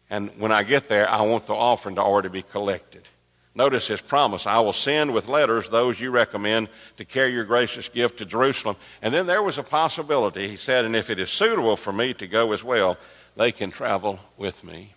and 0.09 0.29
when 0.37 0.51
I 0.51 0.63
get 0.63 0.89
there, 0.89 1.09
I 1.09 1.21
want 1.21 1.47
the 1.47 1.53
offering 1.53 1.95
to 1.95 2.01
already 2.01 2.29
be 2.29 2.43
collected. 2.43 3.07
Notice 3.53 3.87
his 3.87 4.01
promise 4.01 4.47
I 4.47 4.59
will 4.61 4.73
send 4.73 5.13
with 5.13 5.27
letters 5.27 5.69
those 5.69 5.99
you 5.99 6.09
recommend 6.09 6.69
to 6.97 7.05
carry 7.05 7.33
your 7.33 7.43
gracious 7.43 7.89
gift 7.89 8.19
to 8.19 8.25
Jerusalem. 8.25 8.77
And 9.01 9.13
then 9.13 9.27
there 9.27 9.43
was 9.43 9.57
a 9.57 9.63
possibility. 9.63 10.47
He 10.47 10.55
said, 10.55 10.85
And 10.85 10.95
if 10.95 11.09
it 11.09 11.19
is 11.19 11.29
suitable 11.29 11.75
for 11.75 11.91
me 11.91 12.13
to 12.15 12.27
go 12.27 12.53
as 12.53 12.63
well, 12.63 12.97
they 13.35 13.51
can 13.51 13.69
travel 13.69 14.19
with 14.37 14.63
me. 14.63 14.93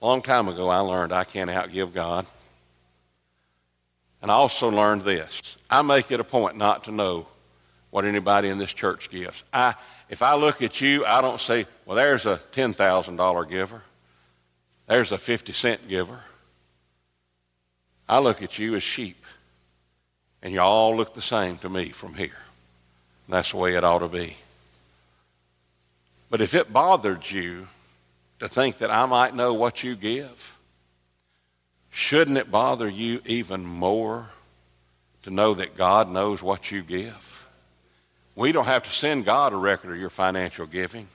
A 0.00 0.06
long 0.06 0.22
time 0.22 0.48
ago, 0.48 0.68
I 0.68 0.78
learned 0.78 1.12
I 1.12 1.24
can't 1.24 1.50
outgive 1.50 1.92
God. 1.92 2.26
And 4.20 4.32
I 4.32 4.34
also 4.34 4.68
learned 4.68 5.04
this 5.04 5.40
I 5.70 5.82
make 5.82 6.10
it 6.10 6.18
a 6.18 6.24
point 6.24 6.56
not 6.56 6.84
to 6.84 6.90
know 6.90 7.28
what 7.90 8.04
anybody 8.04 8.48
in 8.48 8.58
this 8.58 8.72
church 8.72 9.10
gives. 9.10 9.44
I, 9.52 9.74
if 10.08 10.22
I 10.22 10.34
look 10.34 10.60
at 10.60 10.80
you, 10.80 11.04
I 11.04 11.20
don't 11.20 11.40
say, 11.40 11.66
Well, 11.86 11.96
there's 11.96 12.26
a 12.26 12.40
$10,000 12.52 13.48
giver. 13.48 13.82
There's 14.88 15.12
a 15.12 15.18
50 15.18 15.52
cent 15.52 15.86
giver. 15.88 16.18
I 18.08 18.18
look 18.20 18.42
at 18.42 18.58
you 18.58 18.74
as 18.74 18.82
sheep, 18.82 19.22
and 20.42 20.54
you 20.54 20.60
all 20.60 20.96
look 20.96 21.14
the 21.14 21.22
same 21.22 21.58
to 21.58 21.68
me 21.68 21.90
from 21.90 22.14
here. 22.14 22.38
And 23.26 23.34
that's 23.34 23.50
the 23.50 23.58
way 23.58 23.74
it 23.74 23.84
ought 23.84 23.98
to 23.98 24.08
be. 24.08 24.36
But 26.30 26.40
if 26.40 26.54
it 26.54 26.72
bothered 26.72 27.30
you 27.30 27.68
to 28.40 28.48
think 28.48 28.78
that 28.78 28.90
I 28.90 29.04
might 29.04 29.34
know 29.34 29.52
what 29.52 29.84
you 29.84 29.94
give, 29.94 30.56
shouldn't 31.90 32.38
it 32.38 32.50
bother 32.50 32.88
you 32.88 33.20
even 33.26 33.66
more 33.66 34.28
to 35.24 35.30
know 35.30 35.52
that 35.54 35.76
God 35.76 36.10
knows 36.10 36.42
what 36.42 36.70
you 36.70 36.80
give? 36.80 37.46
We 38.34 38.52
don't 38.52 38.64
have 38.64 38.84
to 38.84 38.92
send 38.92 39.26
God 39.26 39.52
a 39.52 39.56
record 39.56 39.92
of 39.92 40.00
your 40.00 40.10
financial 40.10 40.64
giving. 40.64 41.08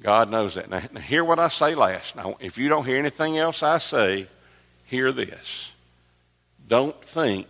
God 0.00 0.30
knows 0.30 0.54
that. 0.54 0.70
Now, 0.70 0.82
now, 0.92 1.00
hear 1.00 1.24
what 1.24 1.38
I 1.38 1.48
say 1.48 1.74
last. 1.74 2.14
Now, 2.14 2.36
if 2.40 2.56
you 2.56 2.68
don't 2.68 2.84
hear 2.84 2.98
anything 2.98 3.36
else 3.36 3.62
I 3.62 3.78
say, 3.78 4.28
hear 4.84 5.12
this. 5.12 5.72
Don't 6.68 7.00
think 7.02 7.46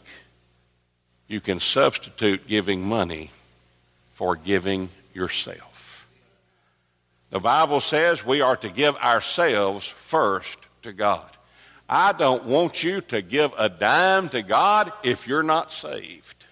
you 1.26 1.40
can 1.40 1.61
substitute 1.61 2.46
giving 2.46 2.82
money 2.82 3.30
for 4.14 4.34
giving 4.34 4.88
yourself. 5.12 6.06
The 7.30 7.40
Bible 7.40 7.80
says 7.80 8.24
we 8.24 8.40
are 8.40 8.56
to 8.56 8.70
give 8.70 8.96
ourselves 8.96 9.87
first 9.87 10.56
to 10.82 10.92
God. 10.92 11.28
I 11.88 12.12
don't 12.12 12.44
want 12.44 12.82
you 12.82 13.00
to 13.02 13.20
give 13.22 13.52
a 13.56 13.68
dime 13.68 14.28
to 14.30 14.42
God 14.42 14.92
if 15.02 15.26
you're 15.26 15.42
not 15.42 15.72
saved. 15.72 16.44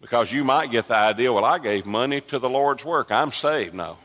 Because 0.00 0.30
you 0.30 0.44
might 0.44 0.70
get 0.70 0.88
the 0.88 0.96
idea, 0.96 1.32
well, 1.32 1.44
I 1.44 1.58
gave 1.58 1.86
money 1.86 2.20
to 2.22 2.38
the 2.38 2.50
Lord's 2.50 2.84
work. 2.84 3.10
I'm 3.10 3.32
saved. 3.32 3.74
No. 3.74 3.96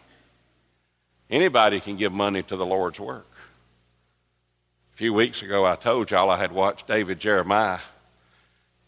Anybody 1.32 1.80
can 1.80 1.96
give 1.96 2.12
money 2.12 2.44
to 2.44 2.58
the 2.58 2.66
Lord's 2.66 3.00
work. 3.00 3.26
A 4.94 4.98
few 4.98 5.14
weeks 5.14 5.42
ago, 5.42 5.66
I 5.66 5.78
told 5.78 6.12
y'all 6.12 6.30
I 6.30 6.38
had 6.38 6.52
watched 6.52 6.88
David 6.88 7.22
Jeremiah 7.22 7.80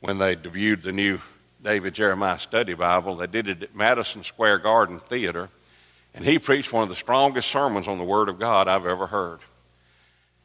when 0.02 0.18
they 0.18 0.36
debuted 0.36 0.82
the 0.82 0.92
new 0.92 1.22
David 1.64 1.94
Jeremiah 1.94 2.38
Study 2.38 2.74
Bible. 2.74 3.16
They 3.16 3.28
did 3.28 3.48
it 3.48 3.64
at 3.64 3.74
Madison 3.74 4.26
Square 4.26 4.60
Garden 4.60 5.00
Theater, 5.00 5.48
and 6.14 6.26
he 6.26 6.38
preached 6.38 6.74
one 6.74 6.84
of 6.84 6.90
the 6.90 6.98
strongest 6.98 7.50
sermons 7.50 7.88
on 7.88 7.98
the 7.98 8.04
Word 8.04 8.28
of 8.28 8.40
God 8.40 8.68
I've 8.68 8.86
ever 8.86 9.08
heard. 9.08 9.40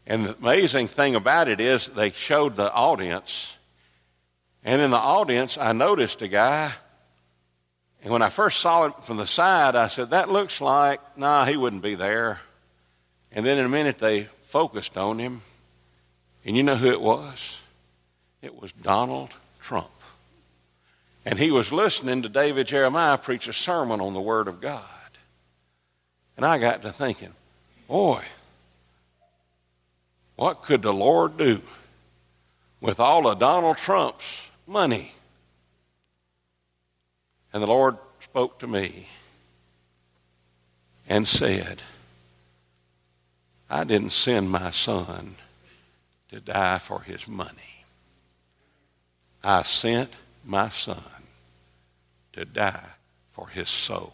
And 0.07 0.25
the 0.25 0.37
amazing 0.37 0.87
thing 0.87 1.17
about 1.17 1.49
it 1.49 1.59
is 1.61 1.89
they 1.89 2.13
showed 2.13 2.55
the 2.55 2.73
audience, 2.73 3.55
and 4.63 4.81
in 4.81 4.93
the 4.93 4.97
audience, 4.97 5.59
I 5.59 5.73
noticed 5.73 6.23
a 6.23 6.29
guy. 6.29 6.75
And 8.03 8.13
when 8.13 8.23
I 8.23 8.31
first 8.31 8.61
saw 8.61 8.87
it 8.87 9.05
from 9.05 9.17
the 9.17 9.27
side, 9.27 9.75
I 9.75 9.89
said, 9.89 10.11
That 10.11 10.31
looks 10.31 10.61
like, 10.61 11.01
nah, 11.17 11.45
he 11.45 11.57
wouldn't 11.57 11.83
be 11.83 11.95
there. 11.95 12.41
And 13.33 13.45
then 13.45 13.59
in 13.59 13.67
a 13.67 13.69
minute, 13.69 13.99
they 13.99 14.29
focused 14.49 14.97
on 14.97 15.19
him. 15.19 15.43
And 16.45 16.57
you 16.57 16.63
know 16.63 16.77
who 16.77 16.91
it 16.91 17.01
was? 17.01 17.59
It 18.41 18.61
was 18.61 18.73
Donald 18.73 19.31
Trump. 19.61 19.91
And 21.25 21.39
he 21.39 21.51
was 21.51 21.73
listening 21.73 22.23
to 22.23 22.29
David 22.29 22.69
Jeremiah 22.69 23.19
preach 23.19 23.49
a 23.49 23.53
sermon 23.53 24.01
on 24.01 24.15
the 24.15 24.21
Word 24.21 24.49
of 24.49 24.61
God. 24.61 24.85
And 26.37 26.47
I 26.47 26.59
got 26.59 26.83
to 26.83 26.93
thinking, 26.93 27.35
boy, 27.89 28.23
what 30.37 30.63
could 30.63 30.83
the 30.83 30.93
Lord 30.93 31.37
do 31.37 31.61
with 32.81 33.01
all 33.01 33.29
of 33.29 33.41
Donald 33.41 33.77
Trump's 33.77 34.47
money? 34.67 35.13
And 37.53 37.63
the 37.63 37.67
Lord 37.67 37.97
spoke 38.23 38.59
to 38.61 38.67
me 38.67 39.09
and 41.09 41.27
said, 41.27 41.83
I 43.71 43.85
didn't 43.85 44.13
send 44.13 44.51
my 44.51 44.71
son 44.71 45.37
to 46.31 46.41
die 46.41 46.79
for 46.79 47.01
his 47.01 47.27
money. 47.27 47.85
I 49.43 49.63
sent 49.63 50.11
my 50.45 50.69
son 50.69 51.03
to 52.33 52.45
die 52.45 52.85
for 53.33 53.49
his 53.49 53.69
soul. 53.69 54.13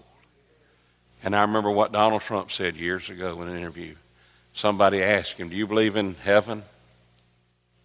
And 1.22 1.34
I 1.34 1.42
remember 1.42 1.70
what 1.70 1.92
Donald 1.92 2.22
Trump 2.22 2.52
said 2.52 2.76
years 2.76 3.08
ago 3.08 3.40
in 3.40 3.48
an 3.48 3.56
interview. 3.56 3.94
Somebody 4.52 5.02
asked 5.02 5.38
him, 5.38 5.48
Do 5.48 5.56
you 5.56 5.66
believe 5.66 5.96
in 5.96 6.14
heaven? 6.16 6.62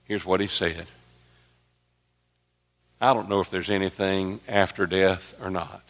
Here's 0.03 0.25
what 0.25 0.41
he 0.41 0.47
said 0.47 0.87
I 3.01 3.13
don't 3.13 3.29
know 3.29 3.39
if 3.39 3.49
there's 3.49 3.69
anything 3.69 4.41
after 4.47 4.85
death 4.85 5.33
or 5.41 5.49
not. 5.49 5.81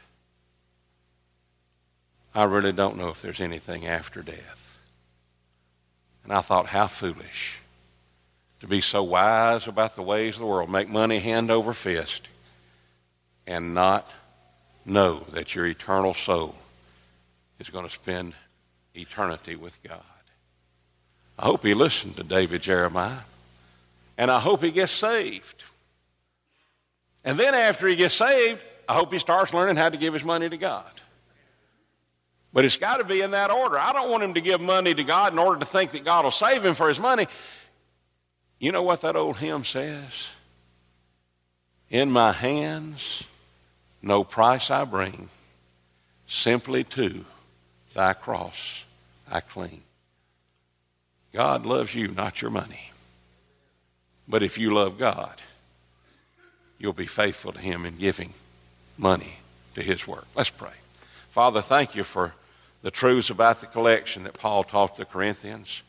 I 2.36 2.44
really 2.44 2.72
don't 2.72 2.98
know 2.98 3.10
if 3.10 3.22
there's 3.22 3.42
anything 3.42 3.88
after 3.88 4.22
death. 4.22 4.80
And 6.24 6.32
I 6.32 6.42
thought, 6.42 6.68
how 6.68 6.88
foolish 6.88 7.56
to 8.60 8.68
be 8.68 8.82
so 8.82 9.02
wise 9.04 9.68
about 9.68 9.96
the 9.96 10.04
ways 10.04 10.36
of 10.36 10.42
the 10.42 10.46
world, 10.46 10.70
make 10.70 10.90
money 10.90 11.20
hand 11.20 11.50
over 11.50 11.74
fist, 11.74 12.28
and 13.48 13.74
not 13.74 14.08
know 14.86 15.24
that 15.32 15.56
your 15.56 15.66
eternal 15.66 16.14
soul 16.14 16.56
is 17.60 17.70
going 17.70 17.86
to 17.86 17.92
spend 17.92 18.34
eternity 18.94 19.56
with 19.56 19.82
God. 19.82 20.02
I 21.38 21.46
hope 21.46 21.64
he 21.64 21.74
listened 21.74 22.18
to 22.18 22.24
David 22.24 22.62
Jeremiah, 22.62 23.20
and 24.18 24.30
I 24.30 24.40
hope 24.40 24.62
he 24.62 24.72
gets 24.72 24.92
saved. 24.92 25.64
And 27.24 27.38
then 27.40 27.54
after 27.54 27.88
he 27.88 27.96
gets 27.96 28.16
saved, 28.16 28.62
I 28.88 28.96
hope 28.96 29.12
he 29.14 29.20
starts 29.20 29.54
learning 29.54 29.76
how 29.76 29.90
to 29.90 29.98
give 29.98 30.14
his 30.14 30.24
money 30.24 30.50
to 30.50 30.58
God. 30.58 30.90
But 32.52 32.66
it's 32.66 32.78
got 32.78 32.98
to 32.98 33.04
be 33.04 33.22
in 33.22 33.32
that 33.32 33.52
order. 33.52 33.78
I 33.78 33.92
don't 33.94 34.10
want 34.10 34.24
him 34.24 34.34
to 34.34 34.42
give 34.42 34.60
money 34.60 34.94
to 34.94 35.04
God 35.04 35.34
in 35.34 35.40
order 35.40 35.60
to 35.60 35.66
think 35.66 35.92
that 35.92 36.04
God 36.04 36.24
will 36.24 36.32
save 36.32 36.66
him 36.66 36.74
for 36.74 36.88
his 36.88 37.00
money. 37.00 37.28
You 38.58 38.72
know 38.72 38.82
what 38.82 39.02
that 39.02 39.16
old 39.16 39.38
hymn 39.38 39.64
says? 39.66 40.28
In 41.90 42.12
my 42.12 42.32
hands, 42.32 43.24
no 44.02 44.24
price 44.24 44.72
I 44.72 44.84
bring, 44.84 45.30
simply 46.28 46.84
to 46.86 47.26
thy 47.94 48.14
cross 48.14 48.84
I 49.30 49.42
cling. 49.42 49.84
God 51.32 51.66
loves 51.66 51.94
you, 51.94 52.08
not 52.08 52.42
your 52.42 52.52
money. 52.52 52.92
But 54.28 54.44
if 54.44 54.58
you 54.58 54.74
love 54.74 54.98
God, 54.98 55.34
you'll 56.80 56.94
be 56.94 57.06
faithful 57.06 57.52
to 57.52 57.60
him 57.60 57.86
in 57.86 57.98
giving 57.98 58.34
money 58.98 59.38
to 59.76 59.84
his 59.84 60.08
work. 60.08 60.26
Let's 60.36 60.50
pray. 60.50 60.72
Father, 61.30 61.62
thank 61.62 61.96
you 61.96 62.04
for 62.04 62.34
the 62.82 62.92
truths 62.92 63.30
about 63.30 63.62
the 63.62 63.68
collection 63.68 64.24
that 64.24 64.34
Paul 64.34 64.64
taught 64.64 64.98
the 64.98 65.06
Corinthians. 65.06 65.84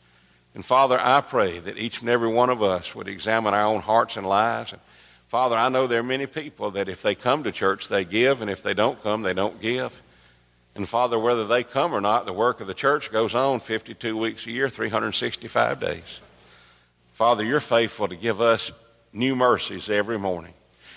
And 0.53 0.65
Father, 0.65 0.99
I 0.99 1.21
pray 1.21 1.59
that 1.59 1.77
each 1.77 2.01
and 2.01 2.09
every 2.09 2.27
one 2.27 2.49
of 2.49 2.61
us 2.61 2.93
would 2.93 3.07
examine 3.07 3.53
our 3.53 3.63
own 3.63 3.81
hearts 3.81 4.17
and 4.17 4.27
lives. 4.27 4.73
And 4.73 4.81
Father, 5.29 5.55
I 5.55 5.69
know 5.69 5.87
there 5.87 6.01
are 6.01 6.03
many 6.03 6.27
people 6.27 6.71
that 6.71 6.89
if 6.89 7.01
they 7.01 7.15
come 7.15 7.43
to 7.43 7.51
church, 7.51 7.87
they 7.87 8.03
give, 8.03 8.41
and 8.41 8.51
if 8.51 8.61
they 8.61 8.73
don't 8.73 9.01
come, 9.01 9.21
they 9.21 9.33
don't 9.33 9.61
give. 9.61 10.01
And 10.75 10.87
Father, 10.87 11.17
whether 11.17 11.47
they 11.47 11.63
come 11.63 11.93
or 11.93 12.01
not, 12.01 12.25
the 12.25 12.33
work 12.33 12.59
of 12.61 12.67
the 12.67 12.73
church 12.73 13.11
goes 13.11 13.33
on 13.33 13.59
52 13.61 14.17
weeks 14.17 14.45
a 14.45 14.51
year, 14.51 14.69
365 14.69 15.79
days. 15.79 16.19
Father, 17.13 17.43
you're 17.43 17.59
faithful 17.59 18.07
to 18.07 18.15
give 18.15 18.41
us 18.41 18.71
new 19.13 19.35
mercies 19.35 19.89
every 19.89 20.19
morning. 20.19 20.53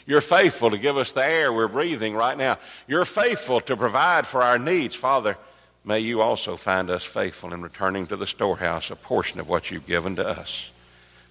You're 0.07 0.21
faithful 0.21 0.71
to 0.71 0.79
give 0.79 0.97
us 0.97 1.13
the 1.13 1.25
air 1.25 1.53
we're 1.53 1.69
breathing 1.69 2.15
right 2.15 2.37
now. 2.37 2.59
You're 2.87 3.07
faithful 3.07 3.61
to 3.63 3.77
provide 3.77 4.27
for 4.27 4.43
our 4.43 4.59
needs. 4.59 4.95
Father, 4.95 5.39
may 5.85 6.01
you 6.01 6.21
also 6.21 6.57
find 6.57 6.91
us 6.91 7.03
faithful 7.03 7.55
in 7.55 7.63
returning 7.63 8.07
to 8.09 8.17
the 8.17 8.27
storehouse 8.27 8.91
a 8.91 8.97
portion 8.97 9.41
of 9.41 9.49
what 9.49 9.71
you've 9.71 9.87
given 9.87 10.17
to 10.17 10.29
us. 10.29 10.71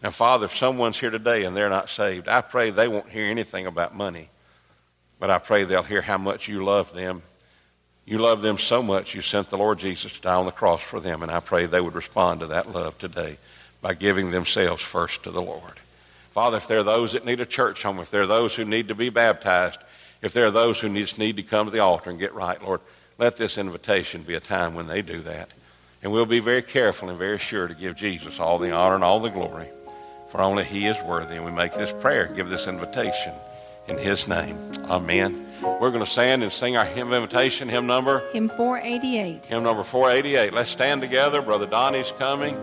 Now, 0.02 0.10
Father, 0.10 0.46
if 0.46 0.58
someone's 0.58 1.00
here 1.00 1.12
today 1.12 1.46
and 1.46 1.56
they're 1.56 1.70
not 1.70 1.90
saved, 1.90 2.28
I 2.28 2.42
pray 2.42 2.72
they 2.72 2.88
won't 2.88 3.10
hear 3.10 3.26
anything 3.26 3.68
about 3.68 3.96
money, 3.96 4.30
but 5.20 5.30
I 5.30 5.38
pray 5.38 5.64
they'll 5.64 5.84
hear 5.84 6.02
how 6.02 6.18
much 6.18 6.48
you 6.48 6.64
love 6.64 6.94
them. 6.94 7.22
You 8.06 8.18
love 8.18 8.42
them 8.42 8.58
so 8.58 8.84
much, 8.84 9.16
you 9.16 9.22
sent 9.22 9.50
the 9.50 9.58
Lord 9.58 9.80
Jesus 9.80 10.12
to 10.12 10.22
die 10.22 10.36
on 10.36 10.46
the 10.46 10.52
cross 10.52 10.82
for 10.82 11.00
them, 11.00 11.24
and 11.24 11.32
I 11.32 11.40
pray 11.40 11.68
they 11.68 11.80
would 11.80 11.96
respond 11.96 12.42
to 12.42 12.48
that 12.48 12.70
love 12.74 12.98
today 12.98 13.38
by 13.82 13.94
giving 13.94 14.32
themselves 14.32 14.82
first 14.82 15.24
to 15.24 15.32
the 15.32 15.42
Lord. 15.42 15.80
Father, 16.34 16.58
if 16.58 16.68
there 16.68 16.80
are 16.80 16.84
those 16.84 17.14
that 17.14 17.26
need 17.26 17.40
a 17.42 17.46
church 17.46 17.84
home, 17.84 18.00
if 18.00 18.10
there 18.10 18.24
are 18.24 18.28
those 18.28 18.56
who 18.56 18.66
need 18.66 18.88
to 18.88 18.96
be 18.96 19.10
baptized, 19.10 19.78
if 20.24 20.34
there 20.34 20.46
are 20.48 20.52
those 20.52 20.80
who 20.80 20.92
just 20.96 21.20
need 21.20 21.38
to 21.38 21.44
come 21.44 21.68
to 21.68 21.72
the 21.72 21.80
altar 21.80 22.10
and 22.10 22.18
get 22.20 22.34
right, 22.34 22.62
Lord, 22.64 22.82
let 23.20 23.38
this 23.38 23.60
invitation 23.60 24.24
be 24.24 24.34
a 24.34 24.40
time 24.40 24.74
when 24.74 24.88
they 24.88 25.04
do 25.04 25.22
that. 25.22 25.50
And 26.02 26.12
we'll 26.12 26.26
be 26.26 26.40
very 26.40 26.64
careful 26.64 27.10
and 27.10 27.20
very 27.20 27.38
sure 27.38 27.68
to 27.68 27.76
give 27.76 27.96
Jesus 27.96 28.40
all 28.40 28.58
the 28.58 28.72
honor 28.72 28.96
and 28.96 29.04
all 29.04 29.20
the 29.20 29.30
glory, 29.30 29.68
for 30.32 30.42
only 30.42 30.64
He 30.64 30.88
is 30.88 30.98
worthy. 31.04 31.36
And 31.36 31.46
we 31.46 31.52
make 31.52 31.76
this 31.76 31.94
prayer, 32.02 32.26
give 32.26 32.50
this 32.50 32.66
invitation 32.66 33.32
in 33.88 34.00
His 34.00 34.28
name. 34.28 34.58
Amen. 34.86 35.46
We're 35.62 35.92
going 35.92 36.04
to 36.04 36.10
stand 36.10 36.42
and 36.42 36.52
sing 36.52 36.78
our 36.78 36.86
hymn 36.86 37.14
invitation, 37.14 37.70
hymn 37.70 37.86
number. 37.86 38.28
Hymn 38.32 38.50
488. 38.50 39.46
Hymn 39.46 39.64
number 39.64 39.84
488. 39.84 40.52
Let's 40.52 40.72
stand 40.72 41.00
together. 41.00 41.44
Brother 41.44 41.68
Donnie's 41.68 42.12
coming 42.18 42.56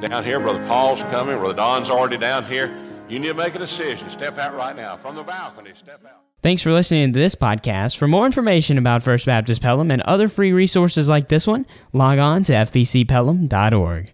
down 0.00 0.24
here. 0.24 0.40
Brother 0.40 0.66
Paul's 0.66 1.02
coming. 1.02 1.36
Brother 1.36 1.54
Don's 1.54 1.90
already 1.90 2.16
down 2.16 2.46
here. 2.46 2.74
You 3.10 3.18
need 3.18 3.28
to 3.28 3.34
make 3.34 3.56
a 3.56 3.58
decision. 3.58 4.08
Step 4.10 4.38
out 4.38 4.54
right 4.54 4.76
now. 4.76 4.96
From 4.96 5.16
the 5.16 5.24
balcony, 5.24 5.72
step 5.76 6.04
out. 6.06 6.22
Thanks 6.42 6.62
for 6.62 6.72
listening 6.72 7.12
to 7.12 7.18
this 7.18 7.34
podcast. 7.34 7.96
For 7.96 8.06
more 8.06 8.24
information 8.24 8.78
about 8.78 9.02
First 9.02 9.26
Baptist 9.26 9.60
Pelham 9.60 9.90
and 9.90 10.00
other 10.02 10.28
free 10.28 10.52
resources 10.52 11.08
like 11.08 11.28
this 11.28 11.46
one, 11.46 11.66
log 11.92 12.18
on 12.18 12.44
to 12.44 12.52
fbcpelham.org. 12.52 14.08